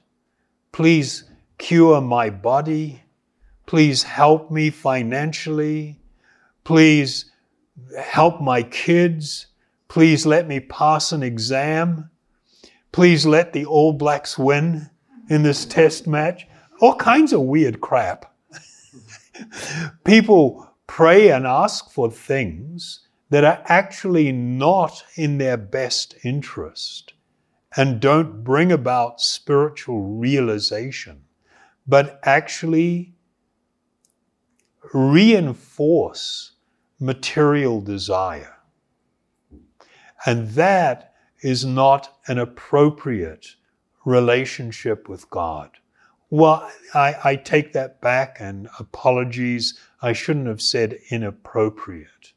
Please 0.71 1.25
cure 1.57 1.99
my 1.99 2.29
body. 2.29 3.03
Please 3.69 4.01
help 4.01 4.49
me 4.49 4.71
financially. 4.71 5.99
Please 6.63 7.29
help 8.01 8.41
my 8.41 8.63
kids. 8.63 9.45
Please 9.87 10.25
let 10.25 10.47
me 10.47 10.59
pass 10.59 11.11
an 11.11 11.21
exam. 11.21 12.09
Please 12.91 13.27
let 13.27 13.53
the 13.53 13.65
All 13.65 13.93
Blacks 13.93 14.39
win 14.39 14.89
in 15.29 15.43
this 15.43 15.65
test 15.65 16.07
match. 16.07 16.47
All 16.81 16.95
kinds 16.95 17.31
of 17.31 17.41
weird 17.41 17.79
crap. 17.79 18.33
People 20.03 20.67
pray 20.87 21.29
and 21.29 21.45
ask 21.45 21.91
for 21.91 22.09
things 22.09 23.01
that 23.29 23.43
are 23.43 23.61
actually 23.65 24.31
not 24.31 25.03
in 25.13 25.37
their 25.37 25.57
best 25.57 26.15
interest 26.23 27.13
and 27.77 27.99
don't 27.99 28.43
bring 28.43 28.71
about 28.71 29.21
spiritual 29.21 30.01
realization, 30.01 31.21
but 31.85 32.19
actually 32.23 33.13
reinforce 34.93 36.53
material 36.99 37.81
desire. 37.81 38.55
And 40.25 40.49
that 40.49 41.13
is 41.41 41.65
not 41.65 42.19
an 42.27 42.39
appropriate 42.39 43.55
relationship 44.05 45.07
with 45.07 45.29
God. 45.29 45.71
Well, 46.29 46.69
I, 46.93 47.15
I, 47.23 47.35
take 47.37 47.73
that 47.73 48.01
back 48.01 48.37
and 48.39 48.69
apologies. 48.77 49.79
I 50.01 50.13
shouldn't 50.13 50.47
have 50.47 50.61
said 50.61 50.99
inappropriate. 51.09 52.33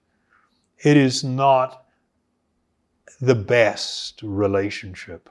It 0.78 0.96
is 0.96 1.22
not 1.22 1.84
the 3.20 3.34
best 3.34 4.22
relationship. 4.22 5.28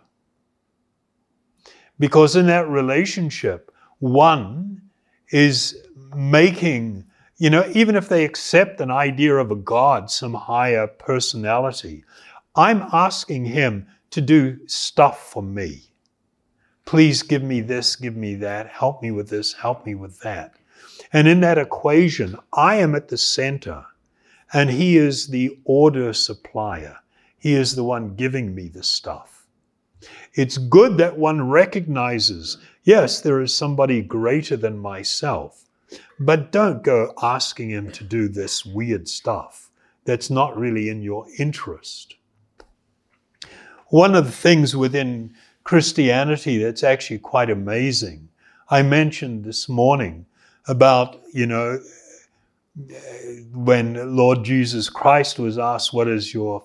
Because 1.98 2.36
in 2.36 2.48
that 2.48 2.70
relationship, 2.70 3.72
one 4.00 4.82
is 5.32 5.78
making 6.16 7.06
you 7.42 7.50
know, 7.50 7.68
even 7.74 7.96
if 7.96 8.08
they 8.08 8.24
accept 8.24 8.82
an 8.82 8.92
idea 8.92 9.36
of 9.36 9.50
a 9.50 9.56
God, 9.56 10.12
some 10.12 10.36
higher 10.36 10.86
personality, 10.86 12.04
I'm 12.56 12.84
asking 12.94 13.46
Him 13.46 13.88
to 14.12 14.22
do 14.22 14.60
stuff 14.68 15.32
for 15.32 15.42
me. 15.42 15.92
Please 16.86 17.24
give 17.24 17.42
me 17.42 17.62
this, 17.62 17.96
give 17.96 18.16
me 18.16 18.36
that, 18.36 18.68
help 18.68 19.02
me 19.02 19.10
with 19.10 19.30
this, 19.30 19.54
help 19.54 19.88
me 19.88 19.96
with 19.96 20.20
that. 20.20 20.54
And 21.14 21.28
in 21.28 21.40
that 21.40 21.58
equation, 21.58 22.38
I 22.54 22.76
am 22.76 22.94
at 22.94 23.08
the 23.08 23.18
center, 23.18 23.86
and 24.54 24.70
He 24.70 24.98
is 24.98 25.26
the 25.26 25.58
order 25.64 26.14
supplier. 26.14 26.98
He 27.40 27.56
is 27.56 27.76
the 27.76 27.84
one 27.84 28.14
giving 28.14 28.54
me 28.54 28.68
the 28.68 28.84
stuff. 28.84 29.48
It's 30.36 30.60
good 30.60 31.00
that 31.00 31.18
one 31.18 31.50
recognizes, 31.50 32.60
yes, 32.84 33.20
there 33.20 33.42
is 33.42 33.52
somebody 33.52 34.04
greater 34.04 34.58
than 34.58 34.78
myself. 34.78 35.61
But 36.20 36.52
don't 36.52 36.84
go 36.84 37.14
asking 37.22 37.70
him 37.70 37.92
to 37.92 38.04
do 38.04 38.28
this 38.28 38.66
weird 38.66 39.08
stuff 39.08 39.70
that's 40.06 40.30
not 40.30 40.58
really 40.58 40.90
in 40.90 41.02
your 41.02 41.26
interest. 41.38 42.16
One 43.88 44.16
of 44.16 44.26
the 44.26 44.32
things 44.32 44.76
within 44.76 45.34
Christianity 45.64 46.58
that's 46.58 46.84
actually 46.84 47.20
quite 47.20 47.50
amazing, 47.50 48.30
I 48.70 48.84
mentioned 48.84 49.44
this 49.44 49.68
morning 49.68 50.26
about, 50.68 51.20
you 51.34 51.46
know, 51.46 51.80
when 53.54 54.16
Lord 54.16 54.44
Jesus 54.44 54.90
Christ 54.90 55.40
was 55.40 55.58
asked, 55.58 55.94
What 55.94 56.08
is 56.08 56.34
your 56.34 56.64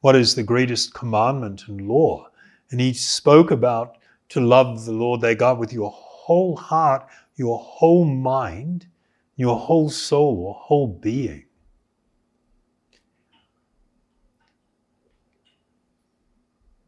what 0.00 0.14
is 0.14 0.36
the 0.36 0.44
greatest 0.44 0.94
commandment 0.94 1.64
and 1.66 1.88
law? 1.88 2.28
And 2.70 2.80
he 2.80 2.92
spoke 2.92 3.50
about 3.50 3.96
to 4.28 4.40
love 4.40 4.84
the 4.84 4.92
Lord 4.92 5.20
thy 5.20 5.34
God 5.34 5.58
with 5.58 5.72
your 5.72 5.90
whole 5.92 6.56
heart, 6.56 7.08
your 7.38 7.58
whole 7.58 8.04
mind, 8.04 8.86
your 9.36 9.56
whole 9.56 9.88
soul 9.88 10.44
or 10.46 10.54
whole 10.54 10.88
being. 10.88 11.44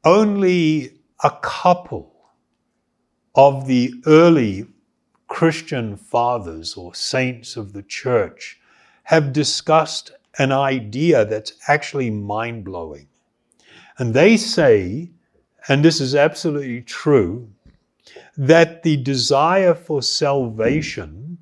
Only 0.04 0.98
a 1.22 1.30
couple 1.40 2.12
of 3.34 3.66
the 3.66 3.94
early 4.06 4.66
Christian 5.28 5.96
fathers 5.96 6.74
or 6.74 6.94
saints 6.94 7.56
of 7.56 7.72
the 7.72 7.82
church 7.84 8.58
have 9.04 9.32
discussed 9.32 10.10
an 10.38 10.50
idea 10.50 11.24
that's 11.24 11.52
actually 11.68 12.10
mind 12.10 12.64
blowing. 12.64 13.06
And 13.98 14.14
they 14.14 14.36
say, 14.36 15.10
and 15.68 15.84
this 15.84 16.00
is 16.00 16.14
absolutely 16.14 16.82
true, 16.82 17.50
that 18.36 18.82
the 18.82 18.96
desire 18.96 19.74
for 19.74 20.02
salvation 20.02 21.38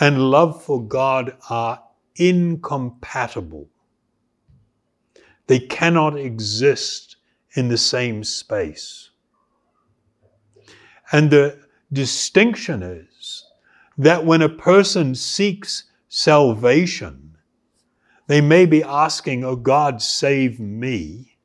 and 0.00 0.30
love 0.30 0.62
for 0.62 0.82
God 0.82 1.36
are 1.48 1.82
incompatible. 2.16 3.68
They 5.46 5.60
cannot 5.60 6.18
exist 6.18 7.16
in 7.54 7.68
the 7.68 7.78
same 7.78 8.24
space. 8.24 9.10
And 11.12 11.30
the 11.30 11.58
distinction 11.92 12.82
is 12.82 13.44
that 13.98 14.24
when 14.24 14.42
a 14.42 14.48
person 14.48 15.14
seeks 15.14 15.84
salvation, 16.08 17.36
they 18.26 18.40
may 18.40 18.66
be 18.66 18.82
asking, 18.82 19.44
Oh 19.44 19.56
God, 19.56 20.00
save 20.00 20.58
me. 20.58 21.36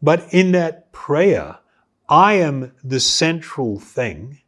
But 0.00 0.32
in 0.32 0.52
that 0.52 0.92
prayer, 0.92 1.58
I 2.10 2.34
am 2.34 2.72
the 2.82 2.98
central 2.98 3.78
thing, 3.78 4.40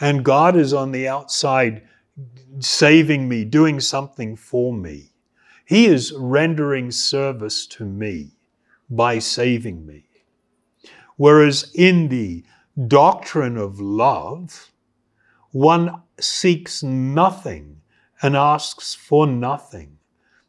and 0.00 0.24
God 0.24 0.56
is 0.56 0.72
on 0.72 0.90
the 0.90 1.06
outside 1.06 1.82
saving 2.58 3.28
me, 3.28 3.44
doing 3.44 3.78
something 3.78 4.34
for 4.34 4.72
me. 4.72 5.12
He 5.64 5.86
is 5.86 6.12
rendering 6.12 6.90
service 6.90 7.68
to 7.68 7.84
me 7.84 8.32
by 8.90 9.20
saving 9.20 9.86
me. 9.86 10.06
Whereas 11.16 11.70
in 11.74 12.08
the 12.08 12.44
doctrine 12.88 13.56
of 13.56 13.80
love, 13.80 14.72
one 15.52 16.02
seeks 16.18 16.82
nothing 16.82 17.80
and 18.22 18.36
asks 18.36 18.94
for 18.94 19.26
nothing. 19.26 19.98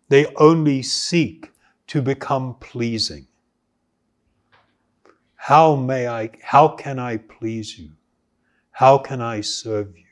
They 0.08 0.26
only 0.38 0.82
seek 0.82 1.52
to 1.88 2.02
become 2.02 2.56
pleasing. 2.60 3.28
How 5.42 5.76
may 5.76 6.08
I, 6.08 6.32
how 6.44 6.68
can 6.68 7.00
I 7.00 7.16
please 7.16 7.80
you? 7.80 7.92
How 8.72 8.98
can 8.98 9.22
I 9.22 9.40
serve 9.40 9.96
you? 9.98 10.04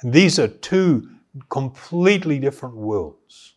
And 0.00 0.12
these 0.12 0.38
are 0.38 0.48
two 0.48 1.10
completely 1.48 2.38
different 2.38 2.76
worlds. 2.76 3.54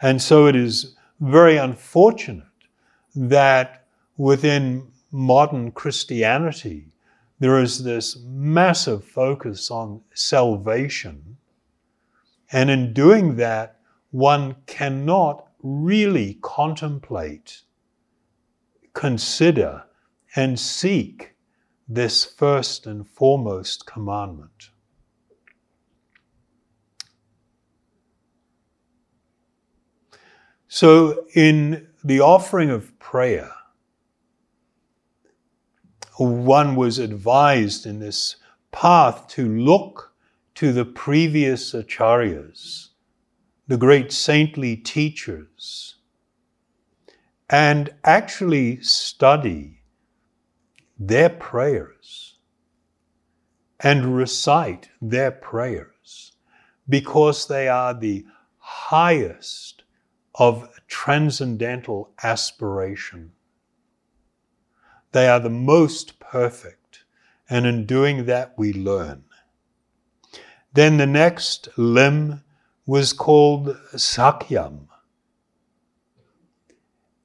And 0.00 0.20
so 0.20 0.46
it 0.46 0.56
is 0.56 0.96
very 1.20 1.58
unfortunate 1.58 2.46
that 3.14 3.86
within 4.16 4.90
modern 5.12 5.70
Christianity, 5.72 6.88
there 7.40 7.60
is 7.60 7.84
this 7.84 8.18
massive 8.24 9.04
focus 9.04 9.70
on 9.70 10.00
salvation. 10.14 11.36
And 12.52 12.70
in 12.70 12.94
doing 12.94 13.36
that, 13.36 13.80
one 14.12 14.56
cannot 14.66 15.46
really 15.62 16.38
contemplate, 16.40 17.62
consider, 19.00 19.82
and 20.36 20.60
seek 20.60 21.34
this 21.88 22.22
first 22.22 22.86
and 22.86 23.08
foremost 23.08 23.86
commandment. 23.86 24.68
So, 30.68 31.24
in 31.34 31.88
the 32.04 32.20
offering 32.20 32.68
of 32.68 32.98
prayer, 32.98 33.50
one 36.18 36.76
was 36.76 36.98
advised 36.98 37.86
in 37.86 38.00
this 38.00 38.36
path 38.70 39.28
to 39.28 39.48
look 39.48 40.12
to 40.56 40.74
the 40.74 40.84
previous 40.84 41.72
acharyas, 41.72 42.88
the 43.66 43.78
great 43.78 44.12
saintly 44.12 44.76
teachers, 44.76 45.99
and 47.50 47.90
actually 48.04 48.80
study 48.80 49.82
their 50.96 51.28
prayers 51.28 52.36
and 53.80 54.16
recite 54.16 54.88
their 55.02 55.32
prayers 55.32 56.32
because 56.88 57.48
they 57.48 57.66
are 57.66 57.92
the 57.92 58.24
highest 58.58 59.82
of 60.36 60.68
transcendental 60.86 62.12
aspiration. 62.22 63.32
They 65.10 65.28
are 65.28 65.40
the 65.40 65.50
most 65.50 66.20
perfect, 66.20 67.04
and 67.48 67.66
in 67.66 67.84
doing 67.84 68.26
that, 68.26 68.54
we 68.56 68.72
learn. 68.72 69.24
Then 70.72 70.98
the 70.98 71.06
next 71.06 71.68
limb 71.76 72.44
was 72.86 73.12
called 73.12 73.76
Sakyam. 73.94 74.89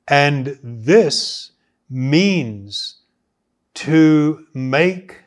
And 0.08 0.60
this 0.64 1.52
means 1.90 3.02
to 3.76 4.46
make 4.54 5.18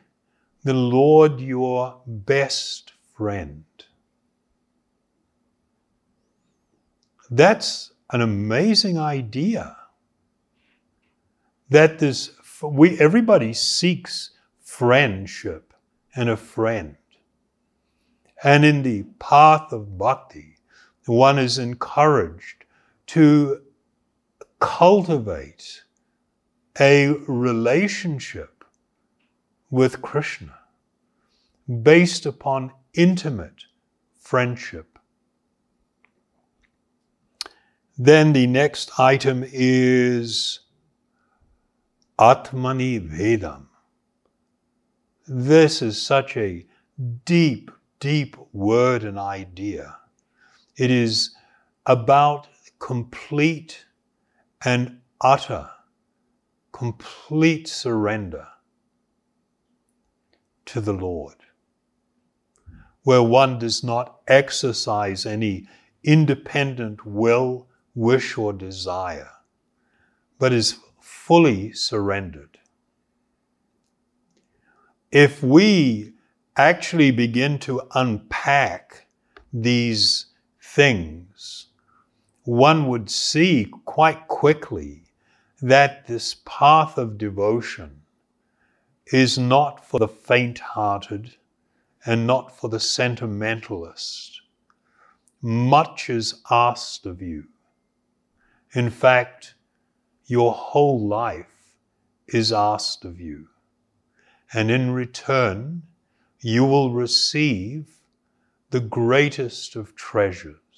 the 0.63 0.73
Lord 0.73 1.39
your 1.39 2.01
best 2.05 2.93
friend. 3.15 3.63
That's 7.29 7.91
an 8.11 8.21
amazing 8.21 8.97
idea. 8.97 9.75
That 11.69 11.99
this 11.99 12.31
we 12.63 12.99
everybody 12.99 13.53
seeks 13.53 14.31
friendship 14.61 15.73
and 16.15 16.29
a 16.29 16.37
friend. 16.37 16.95
And 18.43 18.65
in 18.65 18.83
the 18.83 19.03
path 19.19 19.71
of 19.71 19.97
bhakti, 19.97 20.55
one 21.05 21.37
is 21.37 21.57
encouraged 21.57 22.65
to 23.07 23.61
cultivate 24.59 25.83
a 26.79 27.09
relationship 27.27 28.63
with 29.69 30.01
Krishna 30.01 30.57
based 31.83 32.25
upon 32.25 32.71
intimate 32.93 33.63
friendship. 34.17 34.97
Then 37.97 38.33
the 38.33 38.47
next 38.47 38.97
item 38.97 39.43
is 39.45 40.61
Atmani 42.17 42.99
Vedam. 42.99 43.67
This 45.27 45.81
is 45.81 46.01
such 46.01 46.35
a 46.37 46.65
deep, 47.25 47.71
deep 47.99 48.35
word 48.51 49.03
and 49.03 49.19
idea. 49.19 49.97
It 50.75 50.91
is 50.91 51.35
about 51.85 52.47
complete 52.79 53.85
and 54.63 54.99
utter, 55.21 55.69
complete 56.71 57.67
surrender 57.67 58.47
to 60.65 60.81
the 60.81 60.93
Lord, 60.93 61.35
where 63.03 63.23
one 63.23 63.57
does 63.57 63.83
not 63.83 64.19
exercise 64.27 65.25
any 65.25 65.67
independent 66.03 67.05
will, 67.05 67.67
wish, 67.95 68.37
or 68.37 68.53
desire, 68.53 69.31
but 70.37 70.53
is 70.53 70.77
fully 71.01 71.73
surrendered. 71.73 72.59
If 75.11 75.41
we 75.41 76.13
actually 76.55 77.11
begin 77.11 77.57
to 77.59 77.81
unpack 77.95 79.07
these 79.51 80.27
things, 80.61 81.68
one 82.49 82.87
would 82.87 83.11
see 83.11 83.71
quite 83.85 84.27
quickly 84.27 85.03
that 85.61 86.07
this 86.07 86.37
path 86.45 86.97
of 86.97 87.15
devotion 87.15 88.01
is 89.13 89.37
not 89.37 89.85
for 89.85 89.99
the 89.99 90.07
faint 90.07 90.57
hearted 90.57 91.35
and 92.07 92.25
not 92.25 92.57
for 92.57 92.67
the 92.67 92.79
sentimentalist. 92.79 94.41
Much 95.43 96.09
is 96.09 96.41
asked 96.49 97.05
of 97.05 97.21
you. 97.21 97.43
In 98.73 98.89
fact, 98.89 99.53
your 100.25 100.51
whole 100.51 101.07
life 101.07 101.75
is 102.27 102.51
asked 102.51 103.05
of 103.05 103.19
you. 103.19 103.47
And 104.51 104.71
in 104.71 104.89
return, 104.89 105.83
you 106.41 106.65
will 106.65 106.93
receive 106.93 107.91
the 108.71 108.79
greatest 108.79 109.75
of 109.75 109.95
treasures. 109.95 110.68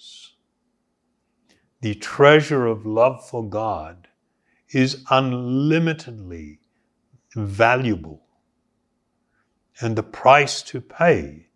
The 1.82 1.96
treasure 1.96 2.68
of 2.68 2.86
love 2.86 3.28
for 3.28 3.44
God 3.44 4.08
is 4.70 5.04
unlimitedly 5.10 6.60
valuable. 7.36 8.22
And 9.80 9.96
the 9.96 10.04
price 10.04 10.62
to 10.64 10.80
pay 10.80 11.48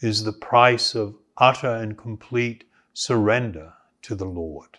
is 0.00 0.24
the 0.24 0.32
price 0.32 0.94
of 0.94 1.16
utter 1.38 1.74
and 1.74 1.96
complete 1.96 2.64
surrender 2.92 3.72
to 4.02 4.14
the 4.14 4.26
Lord. 4.26 4.78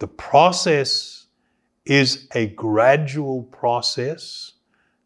The 0.00 0.08
process 0.08 1.26
is 1.86 2.28
a 2.34 2.48
gradual 2.48 3.44
process 3.44 4.52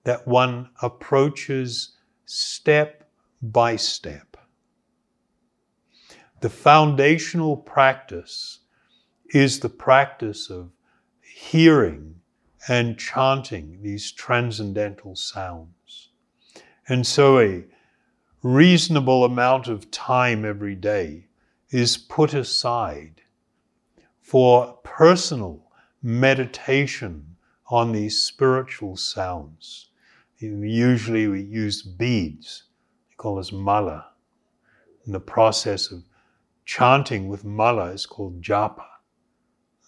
that 0.02 0.26
one 0.26 0.70
approaches 0.82 1.96
step 2.26 3.08
by 3.40 3.76
step. 3.76 4.29
The 6.40 6.50
foundational 6.50 7.56
practice 7.56 8.60
is 9.28 9.60
the 9.60 9.68
practice 9.68 10.48
of 10.48 10.70
hearing 11.20 12.20
and 12.66 12.98
chanting 12.98 13.82
these 13.82 14.10
transcendental 14.10 15.16
sounds. 15.16 16.08
And 16.88 17.06
so 17.06 17.38
a 17.38 17.64
reasonable 18.42 19.24
amount 19.24 19.68
of 19.68 19.90
time 19.90 20.44
every 20.44 20.74
day 20.74 21.26
is 21.70 21.96
put 21.96 22.32
aside 22.32 23.20
for 24.22 24.78
personal 24.82 25.70
meditation 26.02 27.36
on 27.68 27.92
these 27.92 28.20
spiritual 28.20 28.96
sounds. 28.96 29.90
Usually 30.38 31.28
we 31.28 31.42
use 31.42 31.82
beads, 31.82 32.64
they 33.08 33.14
call 33.16 33.36
this 33.36 33.52
mala. 33.52 34.06
And 35.04 35.14
the 35.14 35.20
process 35.20 35.90
of 35.90 36.02
chanting 36.70 37.26
with 37.26 37.44
mala 37.44 37.86
is 37.86 38.06
called 38.06 38.40
japa, 38.40 38.86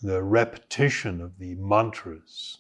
the 0.02 0.20
repetition 0.20 1.20
of 1.20 1.38
the 1.38 1.54
mantras. 1.54 2.58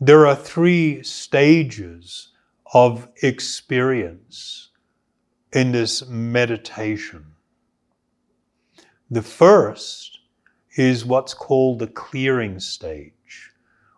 There 0.00 0.26
are 0.26 0.34
three 0.34 1.02
stages 1.02 2.32
of 2.72 3.10
experience 3.22 4.70
in 5.52 5.72
this 5.72 6.06
meditation. 6.06 7.26
The 9.10 9.20
first 9.20 10.18
is 10.78 11.04
what's 11.04 11.34
called 11.34 11.78
the 11.78 11.88
clearing 11.88 12.58
stage, 12.58 13.52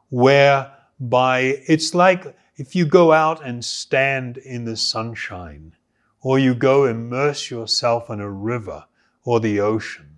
whereby 0.09 1.63
it's 1.69 1.95
like 1.95 2.37
if 2.57 2.75
you 2.75 2.85
go 2.85 3.13
out 3.13 3.47
and 3.47 3.65
stand 3.65 4.37
in 4.39 4.65
the 4.65 4.77
sunshine, 4.77 5.77
or 6.21 6.39
you 6.39 6.55
go 6.55 6.85
immerse 6.85 7.51
yourself 7.51 8.11
in 8.11 8.21
a 8.21 8.31
river 8.31 8.85
or 9.25 9.41
the 9.41 9.61
ocean. 9.61 10.17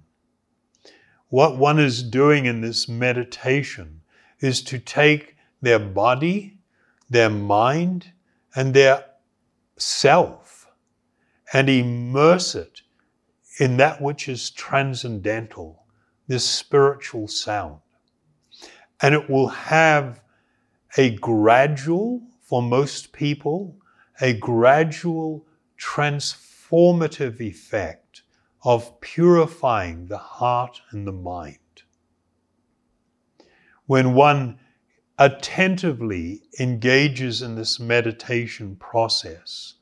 What 1.28 1.58
one 1.58 1.78
is 1.78 2.02
doing 2.02 2.46
in 2.46 2.60
this 2.60 2.88
meditation 2.88 4.00
is 4.40 4.62
to 4.62 4.78
take 4.78 5.36
their 5.60 5.78
body, 5.78 6.58
their 7.08 7.30
mind, 7.30 8.12
and 8.54 8.74
their 8.74 9.04
self 9.76 10.68
and 11.52 11.68
immerse 11.68 12.54
it 12.54 12.82
in 13.58 13.76
that 13.76 14.00
which 14.00 14.28
is 14.28 14.50
transcendental, 14.50 15.84
this 16.26 16.48
spiritual 16.48 17.28
sound. 17.28 17.78
And 19.02 19.14
it 19.14 19.28
will 19.28 19.48
have 19.48 20.20
a 20.96 21.16
gradual, 21.16 22.22
for 22.42 22.62
most 22.62 23.12
people, 23.12 23.76
a 24.20 24.32
gradual 24.32 25.46
transformative 25.80 27.40
effect 27.40 28.22
of 28.62 29.00
purifying 29.00 30.06
the 30.06 30.18
heart 30.18 30.80
and 30.90 31.06
the 31.06 31.12
mind. 31.12 31.58
When 33.86 34.14
one 34.14 34.58
attentively 35.18 36.42
engages 36.58 37.42
in 37.42 37.54
this 37.54 37.80
meditation 37.80 38.76
process, 38.76 39.74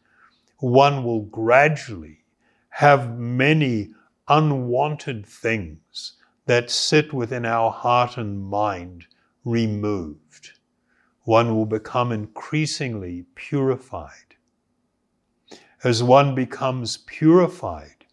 one 0.59 1.05
will 1.05 1.23
gradually 1.23 2.25
have 2.71 3.19
many 3.19 3.93
unwanted 4.29 5.27
things 5.27 6.15
that 6.47 6.71
sit 6.71 7.13
within 7.13 7.45
our 7.45 7.71
heart 7.71 8.17
and 8.17 8.41
mind 8.41 9.07
removed. 9.45 10.53
One 11.25 11.55
will 11.55 11.67
become 11.67 12.11
increasingly 12.13 13.27
purified. 13.35 14.28
As 15.85 16.03
one 16.03 16.35
becomes 16.35 16.97
purified, 16.97 18.05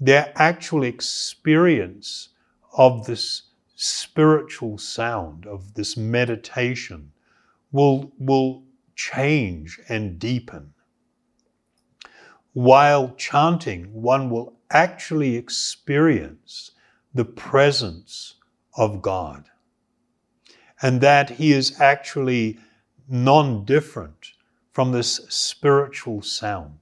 their 0.00 0.32
actual 0.36 0.82
experience 0.82 2.30
of 2.76 3.06
this 3.06 3.42
spiritual 3.76 4.78
sound, 4.78 5.46
of 5.46 5.74
this 5.74 5.96
meditation, 5.96 7.12
will, 7.70 8.12
will 8.18 8.62
change 8.94 9.78
and 9.88 10.18
deepen. 10.18 10.72
While 12.54 13.14
chanting, 13.16 13.92
one 13.92 14.30
will 14.30 14.56
actually 14.70 15.36
experience 15.36 16.70
the 17.14 17.24
presence 17.24 18.34
of 18.76 19.02
God. 19.02 19.44
And 20.80 21.00
that 21.00 21.30
He 21.30 21.52
is 21.52 21.80
actually 21.80 22.58
non 23.08 23.64
different 23.64 24.32
from 24.72 24.92
this 24.92 25.16
spiritual 25.28 26.22
sound. 26.22 26.78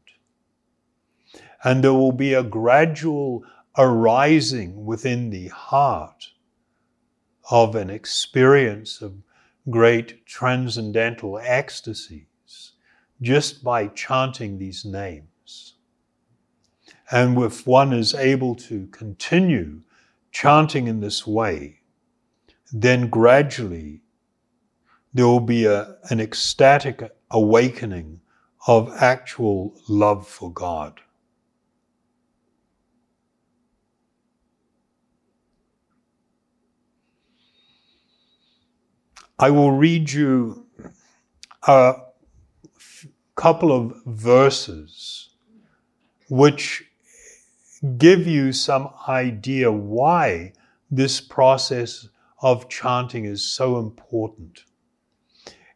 And 1.63 1.85
there 1.85 1.95
will 1.95 2.13
be 2.13 2.35
a 2.35 2.43
gradual 2.43 3.45
arising 3.77 4.85
within 4.85 5.31
the 5.31 5.49
heart 5.49 6.31
of 7.51 7.75
an 7.75 7.91
experience 7.91 9.03
of 9.03 9.15
great 9.69 10.25
transcendental 10.27 11.39
ecstasies 11.39 12.73
just 13.21 13.63
by 13.63 13.89
chanting 13.89 14.59
these 14.59 14.85
names. 14.85 15.75
And 17.11 17.37
if 17.43 17.67
one 17.67 17.93
is 17.93 18.15
able 18.15 18.55
to 18.57 18.87
continue 18.87 19.83
chanting 20.31 20.87
in 20.87 21.01
this 21.01 21.27
way, 21.27 21.81
then 22.73 23.09
gradually 23.09 24.01
there 25.13 25.27
will 25.27 25.41
be 25.41 25.65
a, 25.65 25.97
an 26.09 26.21
ecstatic 26.21 27.11
awakening 27.31 28.21
of 28.67 28.95
actual 29.03 29.75
love 29.89 30.27
for 30.27 30.53
God. 30.53 31.01
I 39.43 39.49
will 39.49 39.73
read 39.73 40.13
you 40.13 40.67
a 41.67 41.95
couple 43.37 43.73
of 43.73 43.95
verses 44.05 45.31
which 46.29 46.85
give 47.97 48.27
you 48.27 48.53
some 48.53 48.91
idea 49.09 49.73
why 49.73 50.53
this 50.91 51.23
process 51.23 52.07
of 52.43 52.69
chanting 52.69 53.25
is 53.25 53.43
so 53.43 53.79
important. 53.79 54.65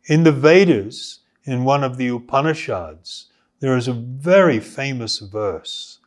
In 0.08 0.24
the 0.24 0.32
Vedas, 0.32 1.20
in 1.44 1.64
one 1.64 1.82
of 1.82 1.96
the 1.96 2.08
Upanishads, 2.08 3.30
there 3.60 3.78
is 3.78 3.88
a 3.88 3.94
very 3.94 4.60
famous 4.60 5.20
verse 5.20 6.00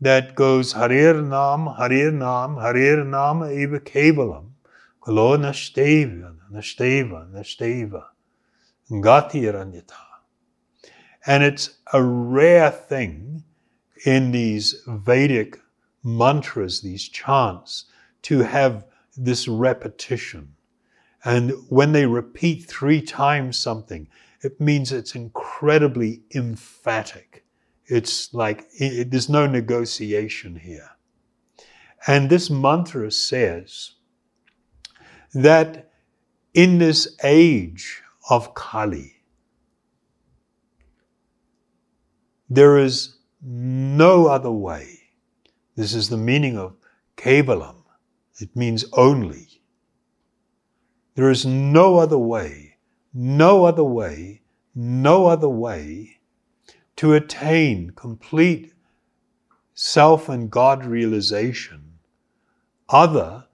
that 0.00 0.34
goes 0.34 0.74
Harir 0.74 1.22
Nam, 1.22 1.76
Harir 1.78 2.12
Nam, 2.12 2.56
Harir 2.56 3.06
Nam 3.06 3.44
Eva 3.48 3.78
Kevalam, 3.78 4.46
Kalo 5.00 5.36
Nashteva, 5.36 6.34
Nashteva, 6.54 7.30
Nashteva, 7.32 8.04
Gati 8.90 9.42
Ranyata. 9.42 9.92
And 11.26 11.42
it's 11.42 11.78
a 11.92 12.02
rare 12.02 12.70
thing 12.70 13.44
in 14.04 14.30
these 14.32 14.82
Vedic 14.86 15.58
mantras, 16.04 16.82
these 16.82 17.08
chants, 17.08 17.86
to 18.22 18.40
have 18.40 18.86
this 19.16 19.48
repetition. 19.48 20.54
And 21.24 21.52
when 21.68 21.92
they 21.92 22.06
repeat 22.06 22.66
three 22.66 23.00
times 23.00 23.56
something, 23.56 24.08
it 24.42 24.60
means 24.60 24.92
it's 24.92 25.14
incredibly 25.14 26.22
emphatic. 26.34 27.44
It's 27.86 28.32
like 28.34 28.66
it, 28.78 29.10
there's 29.10 29.28
no 29.28 29.46
negotiation 29.46 30.56
here. 30.56 30.90
And 32.06 32.28
this 32.28 32.50
mantra 32.50 33.10
says 33.10 33.92
that 35.32 35.90
in 36.54 36.78
this 36.78 37.16
age 37.24 38.02
of 38.30 38.54
Kali, 38.54 39.16
there 42.48 42.78
is 42.78 43.16
no 43.42 44.26
other 44.26 44.52
way. 44.52 45.00
This 45.76 45.92
is 45.92 46.08
the 46.08 46.16
meaning 46.16 46.56
of 46.56 46.76
Kevalam. 47.16 47.82
It 48.38 48.54
means 48.54 48.84
only. 48.92 49.60
There 51.16 51.30
is 51.30 51.44
no 51.44 51.96
other 51.96 52.18
way, 52.18 52.76
no 53.12 53.64
other 53.64 53.84
way, 53.84 54.42
no 54.74 55.26
other 55.26 55.48
way 55.48 56.18
to 56.96 57.14
attain 57.14 57.90
complete 57.90 58.72
self 59.74 60.28
and 60.28 60.50
God 60.50 60.84
realization 60.84 61.98
other 62.88 63.44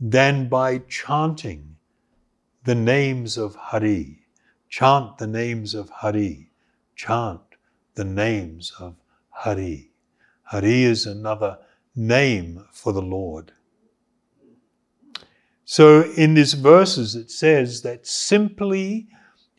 than 0.00 0.48
by 0.48 0.78
chanting 0.78 1.76
the 2.64 2.74
names 2.74 3.38
of 3.38 3.54
Hari. 3.54 4.26
Chant 4.68 5.18
the 5.18 5.26
names 5.26 5.74
of 5.74 5.88
Hari. 5.90 6.50
Chant 6.94 7.40
the 7.94 8.04
names 8.04 8.72
of 8.78 8.96
Hari. 9.30 9.92
Hari 10.42 10.82
is 10.84 11.06
another 11.06 11.58
name 11.94 12.64
for 12.72 12.92
the 12.92 13.02
Lord. 13.02 13.52
So 15.64 16.02
in 16.16 16.34
these 16.34 16.54
verses, 16.54 17.14
it 17.14 17.30
says 17.30 17.82
that 17.82 18.06
simply 18.06 19.08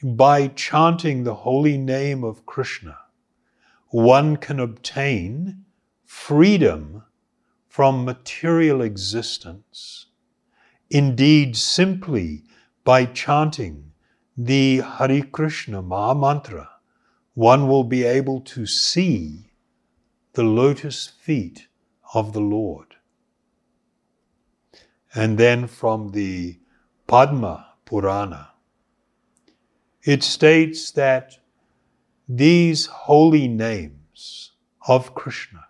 by 0.03 0.47
chanting 0.47 1.23
the 1.23 1.35
holy 1.35 1.77
name 1.77 2.23
of 2.23 2.45
Krishna, 2.45 2.97
one 3.89 4.37
can 4.37 4.59
obtain 4.59 5.65
freedom 6.05 7.03
from 7.67 8.05
material 8.05 8.81
existence. 8.81 10.07
Indeed, 10.89 11.55
simply 11.55 12.43
by 12.83 13.05
chanting 13.05 13.91
the 14.37 14.81
Hare 14.81 15.23
Krishna 15.23 15.81
Maha 15.81 16.15
Mantra, 16.15 16.69
one 17.33 17.67
will 17.67 17.83
be 17.83 18.03
able 18.03 18.41
to 18.41 18.65
see 18.65 19.51
the 20.33 20.43
lotus 20.43 21.07
feet 21.07 21.67
of 22.13 22.33
the 22.33 22.41
Lord. 22.41 22.95
And 25.13 25.37
then 25.37 25.67
from 25.67 26.11
the 26.11 26.59
Padma 27.07 27.73
Purana, 27.85 28.49
it 30.03 30.23
states 30.23 30.91
that 30.91 31.37
these 32.27 32.85
holy 32.85 33.47
names 33.47 34.51
of 34.87 35.13
Krishna 35.15 35.65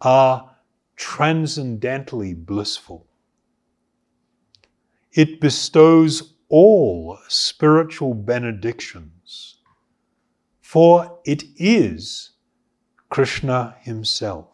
are 0.00 0.56
transcendentally 0.96 2.34
blissful. 2.34 3.06
It 5.12 5.40
bestows 5.40 6.34
all 6.48 7.18
spiritual 7.28 8.14
benedictions, 8.14 9.56
for 10.60 11.18
it 11.24 11.44
is 11.56 12.30
Krishna 13.08 13.76
Himself 13.80 14.50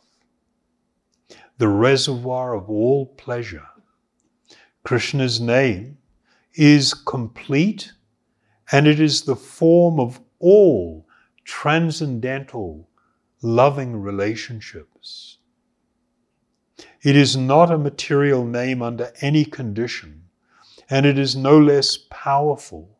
the 1.58 1.68
reservoir 1.68 2.54
of 2.54 2.68
all 2.68 3.06
pleasure. 3.06 3.66
Krishna's 4.84 5.40
name 5.40 5.98
is 6.54 6.94
complete 6.94 7.92
and 8.72 8.86
it 8.86 9.00
is 9.00 9.22
the 9.22 9.36
form 9.36 9.98
of 9.98 10.20
all 10.38 11.06
transcendental 11.44 12.88
loving 13.42 13.96
relationships. 13.96 15.38
It 17.02 17.16
is 17.16 17.36
not 17.36 17.70
a 17.70 17.78
material 17.78 18.44
name 18.44 18.82
under 18.82 19.12
any 19.20 19.44
condition, 19.44 20.24
and 20.88 21.04
it 21.06 21.18
is 21.18 21.34
no 21.34 21.58
less 21.58 21.98
powerful 22.10 22.98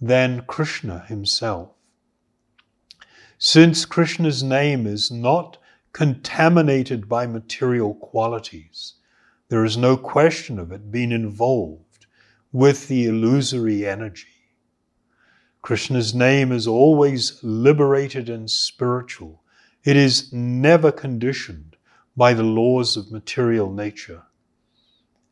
than 0.00 0.42
Krishna 0.42 1.04
himself. 1.08 1.70
Since 3.38 3.84
Krishna's 3.84 4.42
name 4.42 4.86
is 4.86 5.10
not 5.10 5.58
contaminated 5.92 7.08
by 7.08 7.26
material 7.26 7.94
qualities. 7.94 8.96
There 9.48 9.64
is 9.64 9.78
no 9.78 9.96
question 9.96 10.58
of 10.58 10.70
it 10.70 10.90
being 10.90 11.10
involved 11.10 12.06
with 12.52 12.88
the 12.88 13.06
illusory 13.06 13.86
energy. 13.86 14.28
Krishna's 15.62 16.14
name 16.14 16.52
is 16.52 16.66
always 16.66 17.42
liberated 17.42 18.28
and 18.28 18.50
spiritual. 18.50 19.42
It 19.84 19.96
is 19.96 20.32
never 20.32 20.92
conditioned 20.92 21.76
by 22.16 22.34
the 22.34 22.42
laws 22.42 22.96
of 22.96 23.10
material 23.10 23.72
nature. 23.72 24.24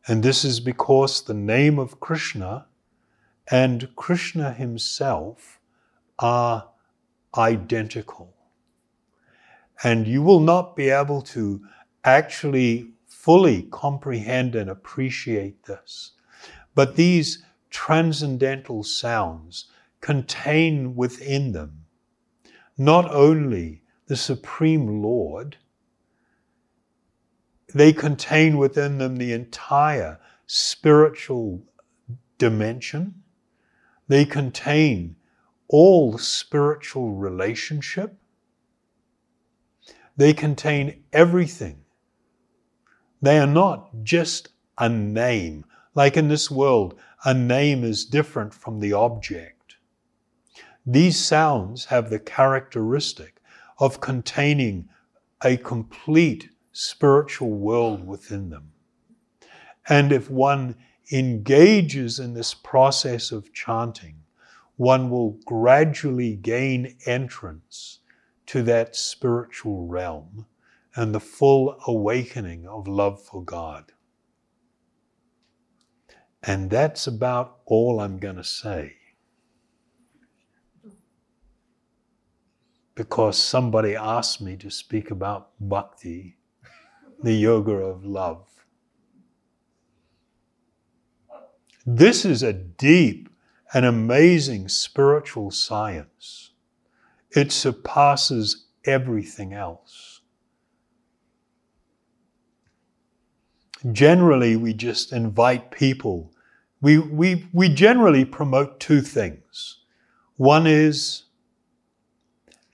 And 0.07 0.21
this 0.21 0.45
is 0.45 0.59
because 0.59 1.23
the 1.23 1.33
name 1.33 1.79
of 1.79 1.99
Krishna 1.99 2.67
and 3.49 3.89
Krishna 3.95 4.53
himself 4.53 5.59
are 6.19 6.69
identical 7.37 8.33
and 9.83 10.07
you 10.07 10.21
will 10.21 10.39
not 10.39 10.75
be 10.75 10.89
able 10.89 11.21
to 11.21 11.61
actually 12.03 12.91
fully 13.07 13.63
comprehend 13.63 14.55
and 14.55 14.69
appreciate 14.69 15.63
this. 15.63 16.11
But 16.75 16.95
these 16.95 17.43
transcendental 17.69 18.83
sounds 18.83 19.65
contain 20.01 20.95
within 20.95 21.51
them 21.51 21.85
not 22.77 23.09
only 23.13 23.81
the 24.07 24.15
Supreme 24.15 25.01
Lord, 25.01 25.57
they 27.75 27.91
contain 27.91 28.57
within 28.57 28.99
them 28.99 29.17
the 29.17 29.33
entire 29.33 30.17
spiritual 30.47 31.61
dimension. 32.37 33.21
They 34.07 34.23
contain 34.23 35.17
all 35.67 36.17
spiritual 36.17 37.11
relationship. 37.11 38.15
They 40.15 40.31
contain 40.31 41.03
everything. 41.11 41.81
They 43.21 43.39
are 43.39 43.45
not 43.47 44.03
just 44.03 44.49
a 44.77 44.87
name. 44.87 45.65
Like 45.93 46.15
in 46.15 46.29
this 46.29 46.49
world, 46.49 46.97
a 47.25 47.33
name 47.33 47.83
is 47.83 48.05
different 48.05 48.53
from 48.53 48.79
the 48.79 48.93
object. 48.93 49.75
These 50.85 51.19
sounds 51.19 51.85
have 51.85 52.09
the 52.09 52.19
characteristic 52.19 53.41
of 53.79 53.99
containing 53.99 54.87
a 55.43 55.57
complete 55.57 56.51
spiritual 56.75 57.51
world 57.51 58.05
within 58.05 58.49
them. 58.49 58.69
And 59.87 60.11
if 60.11 60.29
one 60.29 60.75
engages 61.09 62.19
in 62.19 62.33
this 62.33 62.53
process 62.53 63.31
of 63.31 63.53
chanting, 63.53 64.17
one 64.75 65.09
will 65.09 65.39
gradually 65.45 66.35
gain 66.35 66.97
entrance 67.05 67.99
to 68.47 68.61
that 68.63 68.93
spiritual 68.93 69.87
realm 69.87 70.47
and 70.95 71.15
the 71.15 71.19
full 71.21 71.77
awakening 71.87 72.67
of 72.67 72.89
love 72.89 73.23
for 73.23 73.41
God. 73.41 73.93
And 76.43 76.69
that's 76.69 77.07
about 77.07 77.59
all 77.65 78.01
I'm 78.01 78.17
going 78.17 78.35
to 78.35 78.43
say. 78.43 78.97
Because 82.95 83.37
somebody 83.37 83.95
asked 83.95 84.41
me 84.41 84.57
to 84.57 84.69
speak 84.69 85.09
about 85.09 85.51
bhakti, 85.59 86.34
the 87.25 87.33
yoga 87.33 87.71
of 87.71 88.05
love. 88.05 88.45
This 91.83 92.23
is 92.23 92.43
a 92.43 92.53
deep 92.53 93.29
and 93.73 93.83
amazing 93.83 94.69
spiritual 94.69 95.49
science. 95.49 96.51
It 97.31 97.51
surpasses 97.51 98.67
everything 98.85 99.53
else. 99.53 100.21
Generally, 103.91 104.57
we 104.57 104.75
just 104.75 105.11
invite 105.11 105.71
people. 105.71 106.31
We, 106.79 106.99
we, 106.99 107.47
we 107.51 107.69
generally 107.69 108.23
promote 108.23 108.79
two 108.79 109.01
things. 109.01 109.79
One 110.37 110.67
is 110.67 111.23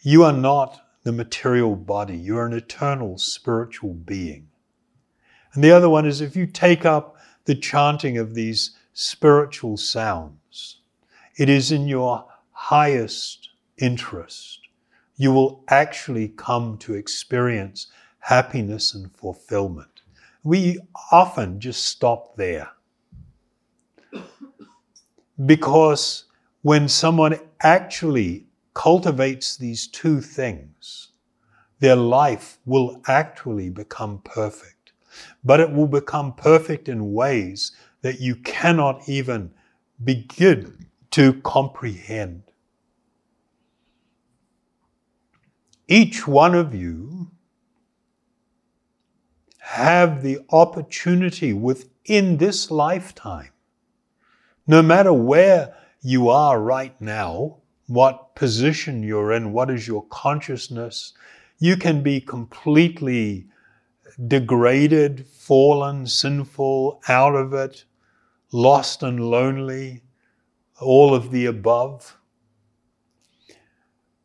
you 0.01 0.25
are 0.25 0.33
not 0.33 0.81
the 1.03 1.11
material 1.11 1.75
body, 1.75 2.17
you're 2.17 2.45
an 2.45 2.53
eternal 2.53 3.17
spiritual 3.17 3.93
being. 3.93 4.47
And 5.53 5.63
the 5.63 5.71
other 5.71 5.89
one 5.89 6.05
is 6.05 6.21
if 6.21 6.35
you 6.35 6.45
take 6.45 6.85
up 6.85 7.17
the 7.45 7.55
chanting 7.55 8.17
of 8.17 8.33
these 8.33 8.75
spiritual 8.93 9.77
sounds. 9.77 10.77
It 11.37 11.49
is 11.49 11.71
in 11.71 11.87
your 11.87 12.25
highest 12.51 13.49
interest. 13.77 14.59
You 15.15 15.31
will 15.31 15.63
actually 15.67 16.29
come 16.29 16.77
to 16.79 16.93
experience 16.93 17.87
happiness 18.19 18.93
and 18.93 19.11
fulfillment. 19.15 20.01
We 20.43 20.79
often 21.11 21.59
just 21.59 21.85
stop 21.85 22.35
there. 22.35 22.71
Because 25.43 26.25
when 26.61 26.87
someone 26.87 27.39
actually 27.61 28.45
cultivates 28.73 29.57
these 29.57 29.87
two 29.87 30.21
things, 30.21 31.09
their 31.79 31.95
life 31.95 32.59
will 32.65 33.01
actually 33.07 33.69
become 33.69 34.21
perfect. 34.23 34.93
But 35.43 35.59
it 35.59 35.71
will 35.71 35.87
become 35.87 36.33
perfect 36.33 36.87
in 36.87 37.13
ways 37.13 37.71
that 38.01 38.19
you 38.19 38.35
cannot 38.35 39.07
even 39.07 39.51
begin 40.03 40.87
to 41.11 41.33
comprehend. 41.41 42.43
Each 45.87 46.25
one 46.25 46.55
of 46.55 46.73
you 46.73 47.31
have 49.59 50.23
the 50.23 50.39
opportunity 50.51 51.53
within 51.53 52.37
this 52.37 52.71
lifetime, 52.71 53.51
no 54.65 54.81
matter 54.81 55.11
where 55.11 55.75
you 56.01 56.29
are 56.29 56.61
right 56.61 56.99
now, 57.01 57.60
what 57.91 58.35
position 58.35 59.03
you're 59.03 59.33
in, 59.33 59.51
what 59.51 59.69
is 59.69 59.85
your 59.85 60.05
consciousness, 60.07 61.13
you 61.59 61.75
can 61.75 62.01
be 62.01 62.21
completely 62.21 63.45
degraded, 64.27 65.27
fallen, 65.27 66.07
sinful, 66.07 67.01
out 67.09 67.35
of 67.35 67.53
it, 67.53 67.83
lost 68.53 69.03
and 69.03 69.19
lonely, 69.19 70.03
all 70.79 71.13
of 71.13 71.31
the 71.31 71.45
above. 71.47 72.17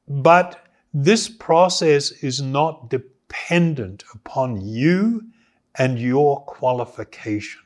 But 0.07 0.65
this 0.95 1.29
process 1.29 2.13
is 2.13 2.41
not 2.41 2.89
dependent 2.89 4.05
upon 4.15 4.61
you 4.65 5.25
and 5.77 5.99
your 5.99 6.45
qualification. 6.45 7.63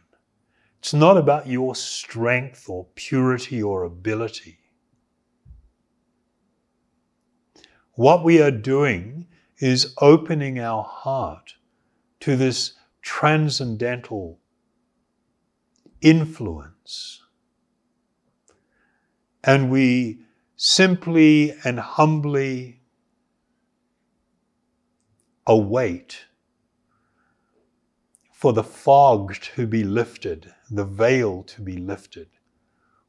It's 0.79 0.95
not 0.95 1.19
about 1.19 1.47
your 1.47 1.75
strength 1.75 2.71
or 2.71 2.87
purity 2.95 3.63
or 3.63 3.85
ability. 3.85 4.60
What 7.95 8.25
we 8.25 8.41
are 8.41 8.51
doing 8.51 9.27
is 9.59 9.95
opening 10.01 10.59
our 10.59 10.83
heart 10.83 11.55
to 12.21 12.37
this 12.37 12.75
transcendental 13.03 14.39
influence. 16.01 17.23
And 19.43 19.71
we 19.71 20.21
simply 20.57 21.55
and 21.65 21.81
humbly 21.81 22.81
await 25.47 26.27
for 28.33 28.53
the 28.53 28.63
fog 28.63 29.35
to 29.57 29.67
be 29.67 29.85
lifted, 29.85 30.53
the 30.71 30.85
veil 30.85 31.43
to 31.43 31.61
be 31.61 31.77
lifted, 31.77 32.29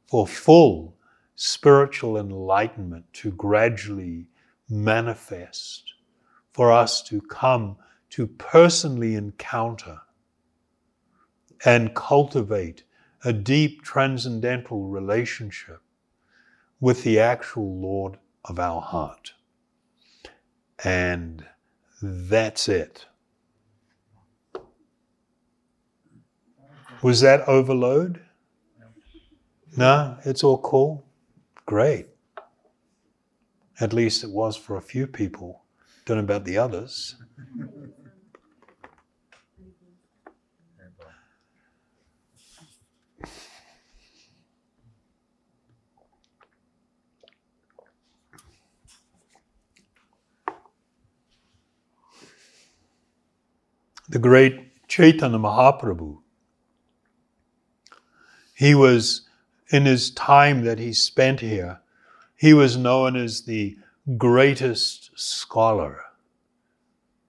for 0.06 0.26
full 0.26 0.96
spiritual 1.34 2.18
enlightenment 2.18 3.04
to 3.14 3.30
gradually 3.32 4.26
manifest, 4.72 5.94
for 6.52 6.72
us 6.72 7.02
to 7.02 7.20
come 7.20 7.76
to 8.10 8.26
personally 8.26 9.14
encounter 9.14 10.00
and 11.64 11.94
cultivate 11.94 12.82
a 13.24 13.32
deep 13.32 13.82
transcendental 13.82 14.88
relationship 14.88 15.80
with 16.80 17.04
the 17.04 17.20
actual 17.20 17.80
Lord 17.80 18.18
of 18.44 18.58
our 18.58 18.80
heart. 18.80 19.34
And 20.82 21.46
that's 22.02 22.68
it. 22.68 23.06
Was 27.02 27.20
that 27.20 27.46
overload? 27.48 28.20
No, 29.76 30.18
it's 30.24 30.42
all 30.42 30.58
cool. 30.58 31.04
Great. 31.66 32.11
At 33.82 33.92
least 33.92 34.22
it 34.22 34.30
was 34.30 34.56
for 34.56 34.76
a 34.76 34.80
few 34.80 35.08
people. 35.08 35.64
Don't 36.04 36.16
know 36.16 36.22
about 36.22 36.44
the 36.44 36.56
others. 36.56 37.16
the 54.08 54.18
great 54.18 54.86
Chaitanya 54.88 55.38
Mahaprabhu. 55.38 56.18
He 58.54 58.74
was, 58.74 59.26
in 59.70 59.86
his 59.86 60.10
time 60.10 60.64
that 60.64 60.78
he 60.78 60.92
spent 60.92 61.40
here, 61.40 61.80
he 62.42 62.52
was 62.52 62.76
known 62.76 63.14
as 63.14 63.42
the 63.42 63.78
greatest 64.18 65.12
scholar 65.14 66.00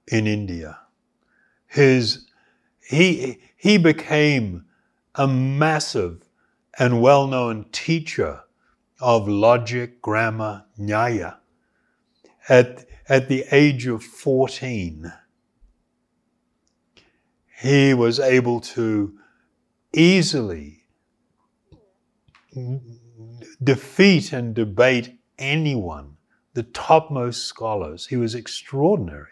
in 0.07 0.25
India. 0.25 0.79
His, 1.67 2.25
he, 2.89 3.37
he 3.55 3.77
became 3.77 4.65
a 5.13 5.27
massive 5.27 6.27
and 6.79 6.99
well 6.99 7.27
known 7.27 7.65
teacher 7.71 8.41
of 8.99 9.27
logic, 9.27 10.01
grammar, 10.01 10.65
nyaya 10.79 11.37
at, 12.49 12.87
at 13.07 13.29
the 13.29 13.45
age 13.51 13.85
of 13.85 14.03
14 14.03 15.13
he 17.61 17.93
was 17.93 18.19
able 18.19 18.59
to 18.59 19.15
easily 19.93 20.85
defeat 23.63 24.33
and 24.33 24.53
debate 24.53 25.19
anyone, 25.37 26.17
the 26.53 26.63
topmost 26.63 27.45
scholars. 27.45 28.07
He 28.07 28.17
was 28.17 28.35
extraordinary. 28.35 29.29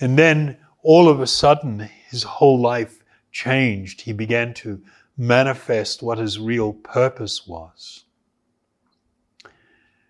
And 0.00 0.18
then 0.18 0.58
all 0.82 1.08
of 1.08 1.20
a 1.20 1.26
sudden, 1.26 1.80
his 2.08 2.22
whole 2.22 2.60
life 2.60 3.02
changed. 3.32 4.00
He 4.02 4.12
began 4.12 4.54
to 4.54 4.82
manifest 5.16 6.02
what 6.02 6.18
his 6.18 6.38
real 6.38 6.72
purpose 6.72 7.46
was. 7.46 8.04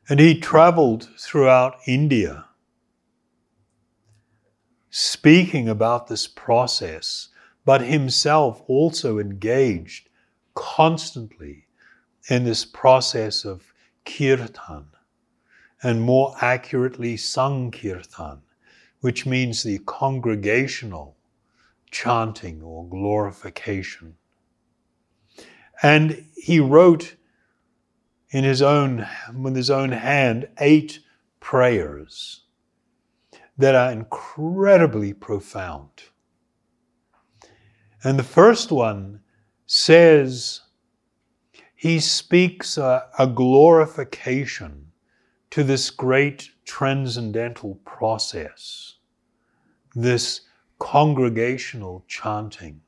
And 0.09 0.21
he 0.21 0.41
traveled 0.41 1.09
throughout 1.19 1.77
India 1.87 2.47
speaking 4.91 5.69
about 5.69 6.09
this 6.09 6.27
process, 6.27 7.29
but 7.65 7.81
himself 7.81 8.63
also 8.67 9.19
engaged 9.19 10.09
constantly 10.55 11.67
in 12.31 12.45
this 12.45 12.65
process 12.65 13.45
of 13.45 13.75
kirtan, 14.07 14.87
and 15.83 16.01
more 16.01 16.35
accurately, 16.41 17.17
sankirtan, 17.17 18.41
which 19.01 19.27
means 19.27 19.63
the 19.63 19.79
congregational 19.87 21.17
chanting 21.91 22.63
or 22.63 22.89
glorification. 22.89 24.15
And 25.83 26.25
he 26.37 26.61
wrote 26.61 27.17
in 28.31 28.45
his 28.45 28.63
own, 28.63 29.07
with 29.35 29.57
his 29.57 29.71
own 29.71 29.91
hand, 29.91 30.49
eight 30.61 31.01
prayers 31.41 32.45
that 33.59 33.75
are 33.75 33.91
incredibly 33.91 35.13
profound. 35.13 36.05
And 38.05 38.19
the 38.19 38.23
first 38.23 38.71
one 38.71 39.21
says, 39.67 40.61
he 41.81 41.99
speaks 41.99 42.77
a, 42.77 43.07
a 43.19 43.27
glorification 43.27 44.93
to 45.49 45.65
this 45.65 45.89
great 45.89 46.51
transcendental 46.67 47.77
process, 47.87 48.97
this 49.95 50.43
congregational 50.79 52.05
chanting. 52.07 52.83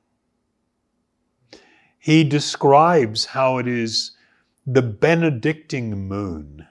He 1.99 2.23
describes 2.23 3.25
how 3.25 3.57
it 3.57 3.67
is 3.67 4.11
the 4.67 4.83
benedicting 4.83 6.07
moon 6.07 6.67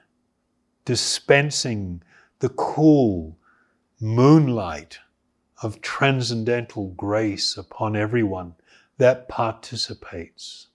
dispensing 0.84 2.04
the 2.38 2.50
cool 2.50 3.36
moonlight 4.00 4.96
of 5.60 5.80
transcendental 5.80 6.90
grace 6.90 7.56
upon 7.56 7.96
everyone 7.96 8.54
that 8.98 9.28
participates. 9.28 10.68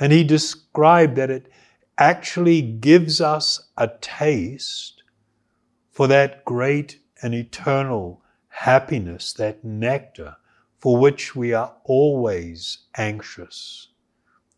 And 0.00 0.12
he 0.12 0.24
described 0.24 1.16
that 1.16 1.30
it 1.30 1.52
actually 1.98 2.62
gives 2.62 3.20
us 3.20 3.68
a 3.76 3.90
taste 4.00 5.02
for 5.90 6.08
that 6.08 6.44
great 6.46 6.98
and 7.22 7.34
eternal 7.34 8.22
happiness, 8.48 9.34
that 9.34 9.62
nectar 9.62 10.36
for 10.78 10.96
which 10.96 11.36
we 11.36 11.52
are 11.52 11.74
always 11.84 12.78
anxious. 12.96 13.88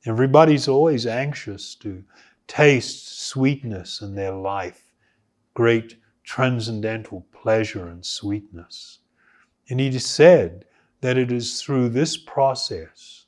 Everybody's 0.06 0.68
always 0.68 1.06
anxious 1.06 1.74
to 1.76 2.04
taste 2.46 3.18
sweetness 3.18 4.00
in 4.00 4.14
their 4.14 4.32
life, 4.32 4.84
great 5.54 5.96
transcendental 6.22 7.26
pleasure 7.32 7.88
and 7.88 8.06
sweetness. 8.06 9.00
And 9.68 9.80
he 9.80 9.98
said 9.98 10.64
that 11.00 11.18
it 11.18 11.32
is 11.32 11.60
through 11.60 11.88
this 11.88 12.16
process. 12.16 13.21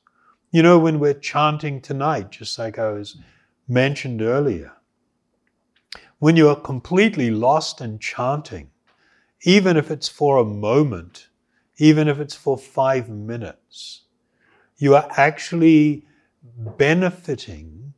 You 0.55 0.63
know, 0.63 0.79
when 0.79 1.01
we're 1.01 1.13
chanting 1.15 1.81
tonight, 1.81 2.31
just 2.31 2.57
like 2.57 2.79
I 2.79 2.89
was 2.91 3.17
mentioned 3.67 4.21
earlier, 4.21 4.71
when 6.19 6.37
you 6.37 6.47
are 6.47 6.55
completely 6.55 7.29
lost 7.29 7.81
in 7.81 7.99
chanting, 7.99 8.69
even 9.41 9.75
if 9.75 9.91
it's 9.91 10.07
for 10.07 10.37
a 10.37 10.45
moment, 10.45 11.27
even 11.77 12.07
if 12.07 12.21
it's 12.21 12.35
for 12.35 12.57
five 12.57 13.09
minutes, 13.09 14.03
you 14.77 14.95
are 14.95 15.09
actually 15.17 16.05
benefiting 16.77 17.93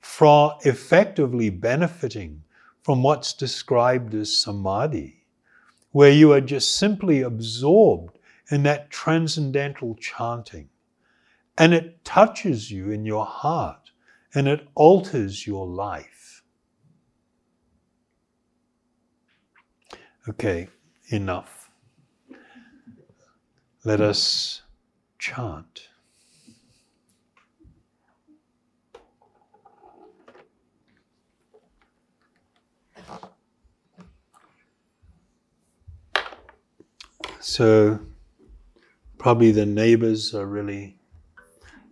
from, 0.00 0.52
effectively 0.64 1.50
benefiting 1.50 2.42
from 2.84 3.02
what's 3.02 3.34
described 3.34 4.14
as 4.14 4.34
samadhi, 4.34 5.26
where 5.90 6.10
you 6.10 6.32
are 6.32 6.40
just 6.40 6.78
simply 6.78 7.20
absorbed 7.20 8.18
in 8.50 8.62
that 8.62 8.88
transcendental 8.88 9.94
chanting. 9.96 10.70
And 11.58 11.72
it 11.72 12.04
touches 12.04 12.70
you 12.70 12.90
in 12.90 13.06
your 13.06 13.24
heart 13.24 13.90
and 14.34 14.46
it 14.46 14.68
alters 14.74 15.46
your 15.46 15.66
life. 15.66 16.42
Okay, 20.28 20.68
enough. 21.08 21.70
Let 23.84 24.00
us 24.00 24.62
chant. 25.18 25.88
So, 37.40 38.00
probably 39.18 39.52
the 39.52 39.64
neighbors 39.64 40.34
are 40.34 40.46
really, 40.46 40.95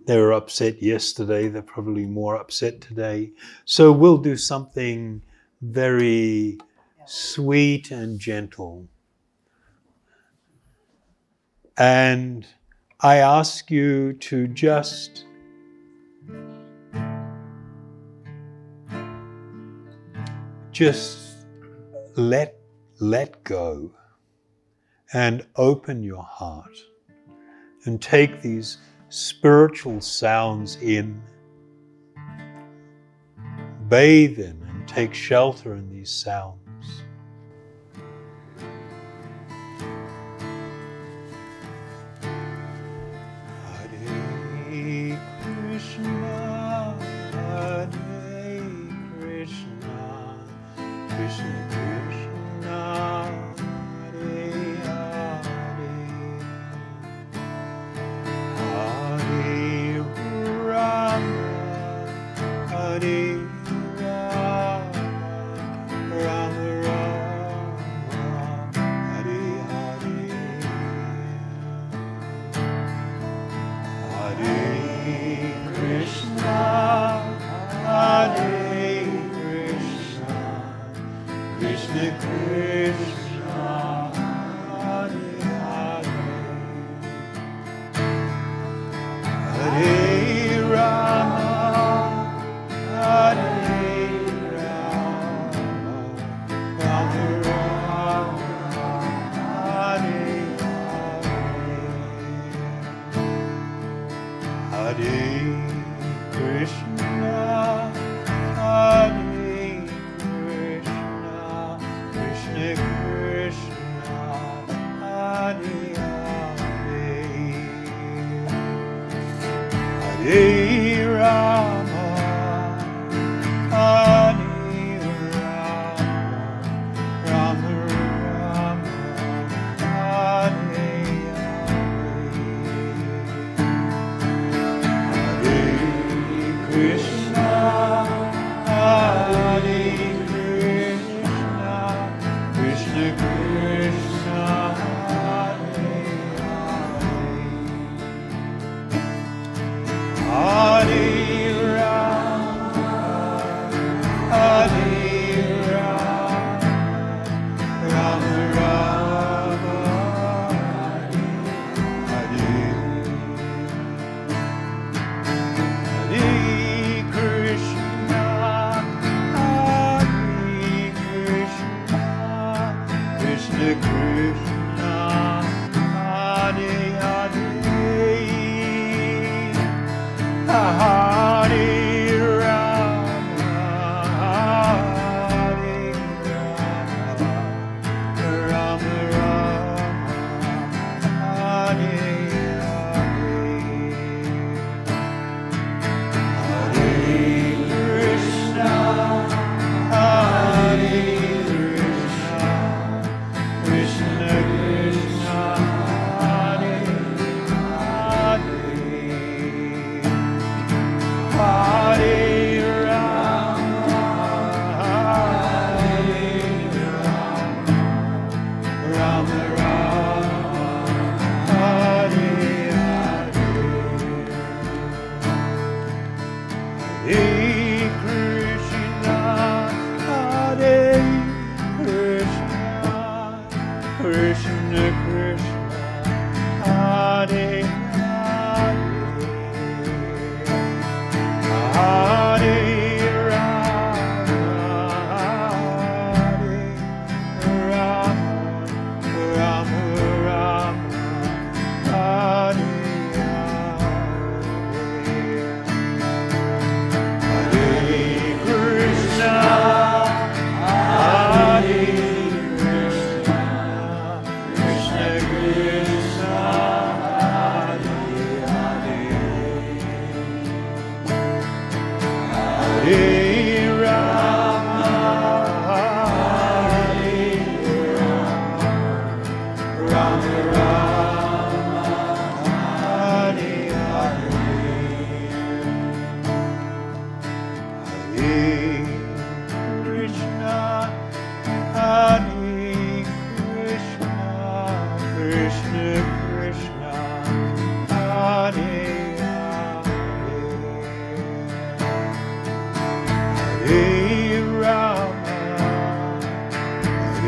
they 0.06 0.18
were 0.18 0.32
upset 0.32 0.82
yesterday, 0.82 1.48
they're 1.48 1.62
probably 1.62 2.06
more 2.06 2.36
upset 2.36 2.80
today. 2.80 3.32
So, 3.64 3.92
we'll 3.92 4.18
do 4.18 4.36
something 4.36 5.22
very 5.62 6.58
sweet 7.06 7.90
and 7.90 8.18
gentle. 8.18 8.88
And 11.76 12.46
I 13.00 13.16
ask 13.16 13.70
you 13.70 14.12
to 14.14 14.46
just 14.48 15.24
just 20.72 21.46
let 22.16 22.56
let 23.00 23.42
go 23.44 23.92
and 25.12 25.46
open 25.56 26.02
your 26.02 26.22
heart 26.22 26.76
and 27.84 28.00
take 28.02 28.42
these 28.42 28.78
spiritual 29.14 30.00
sounds 30.00 30.74
in. 30.82 31.22
Bathe 33.88 34.40
in 34.40 34.60
and 34.68 34.88
take 34.88 35.14
shelter 35.14 35.74
in 35.74 35.88
these 35.88 36.10
sounds. 36.10 36.63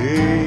Hare 0.07 0.45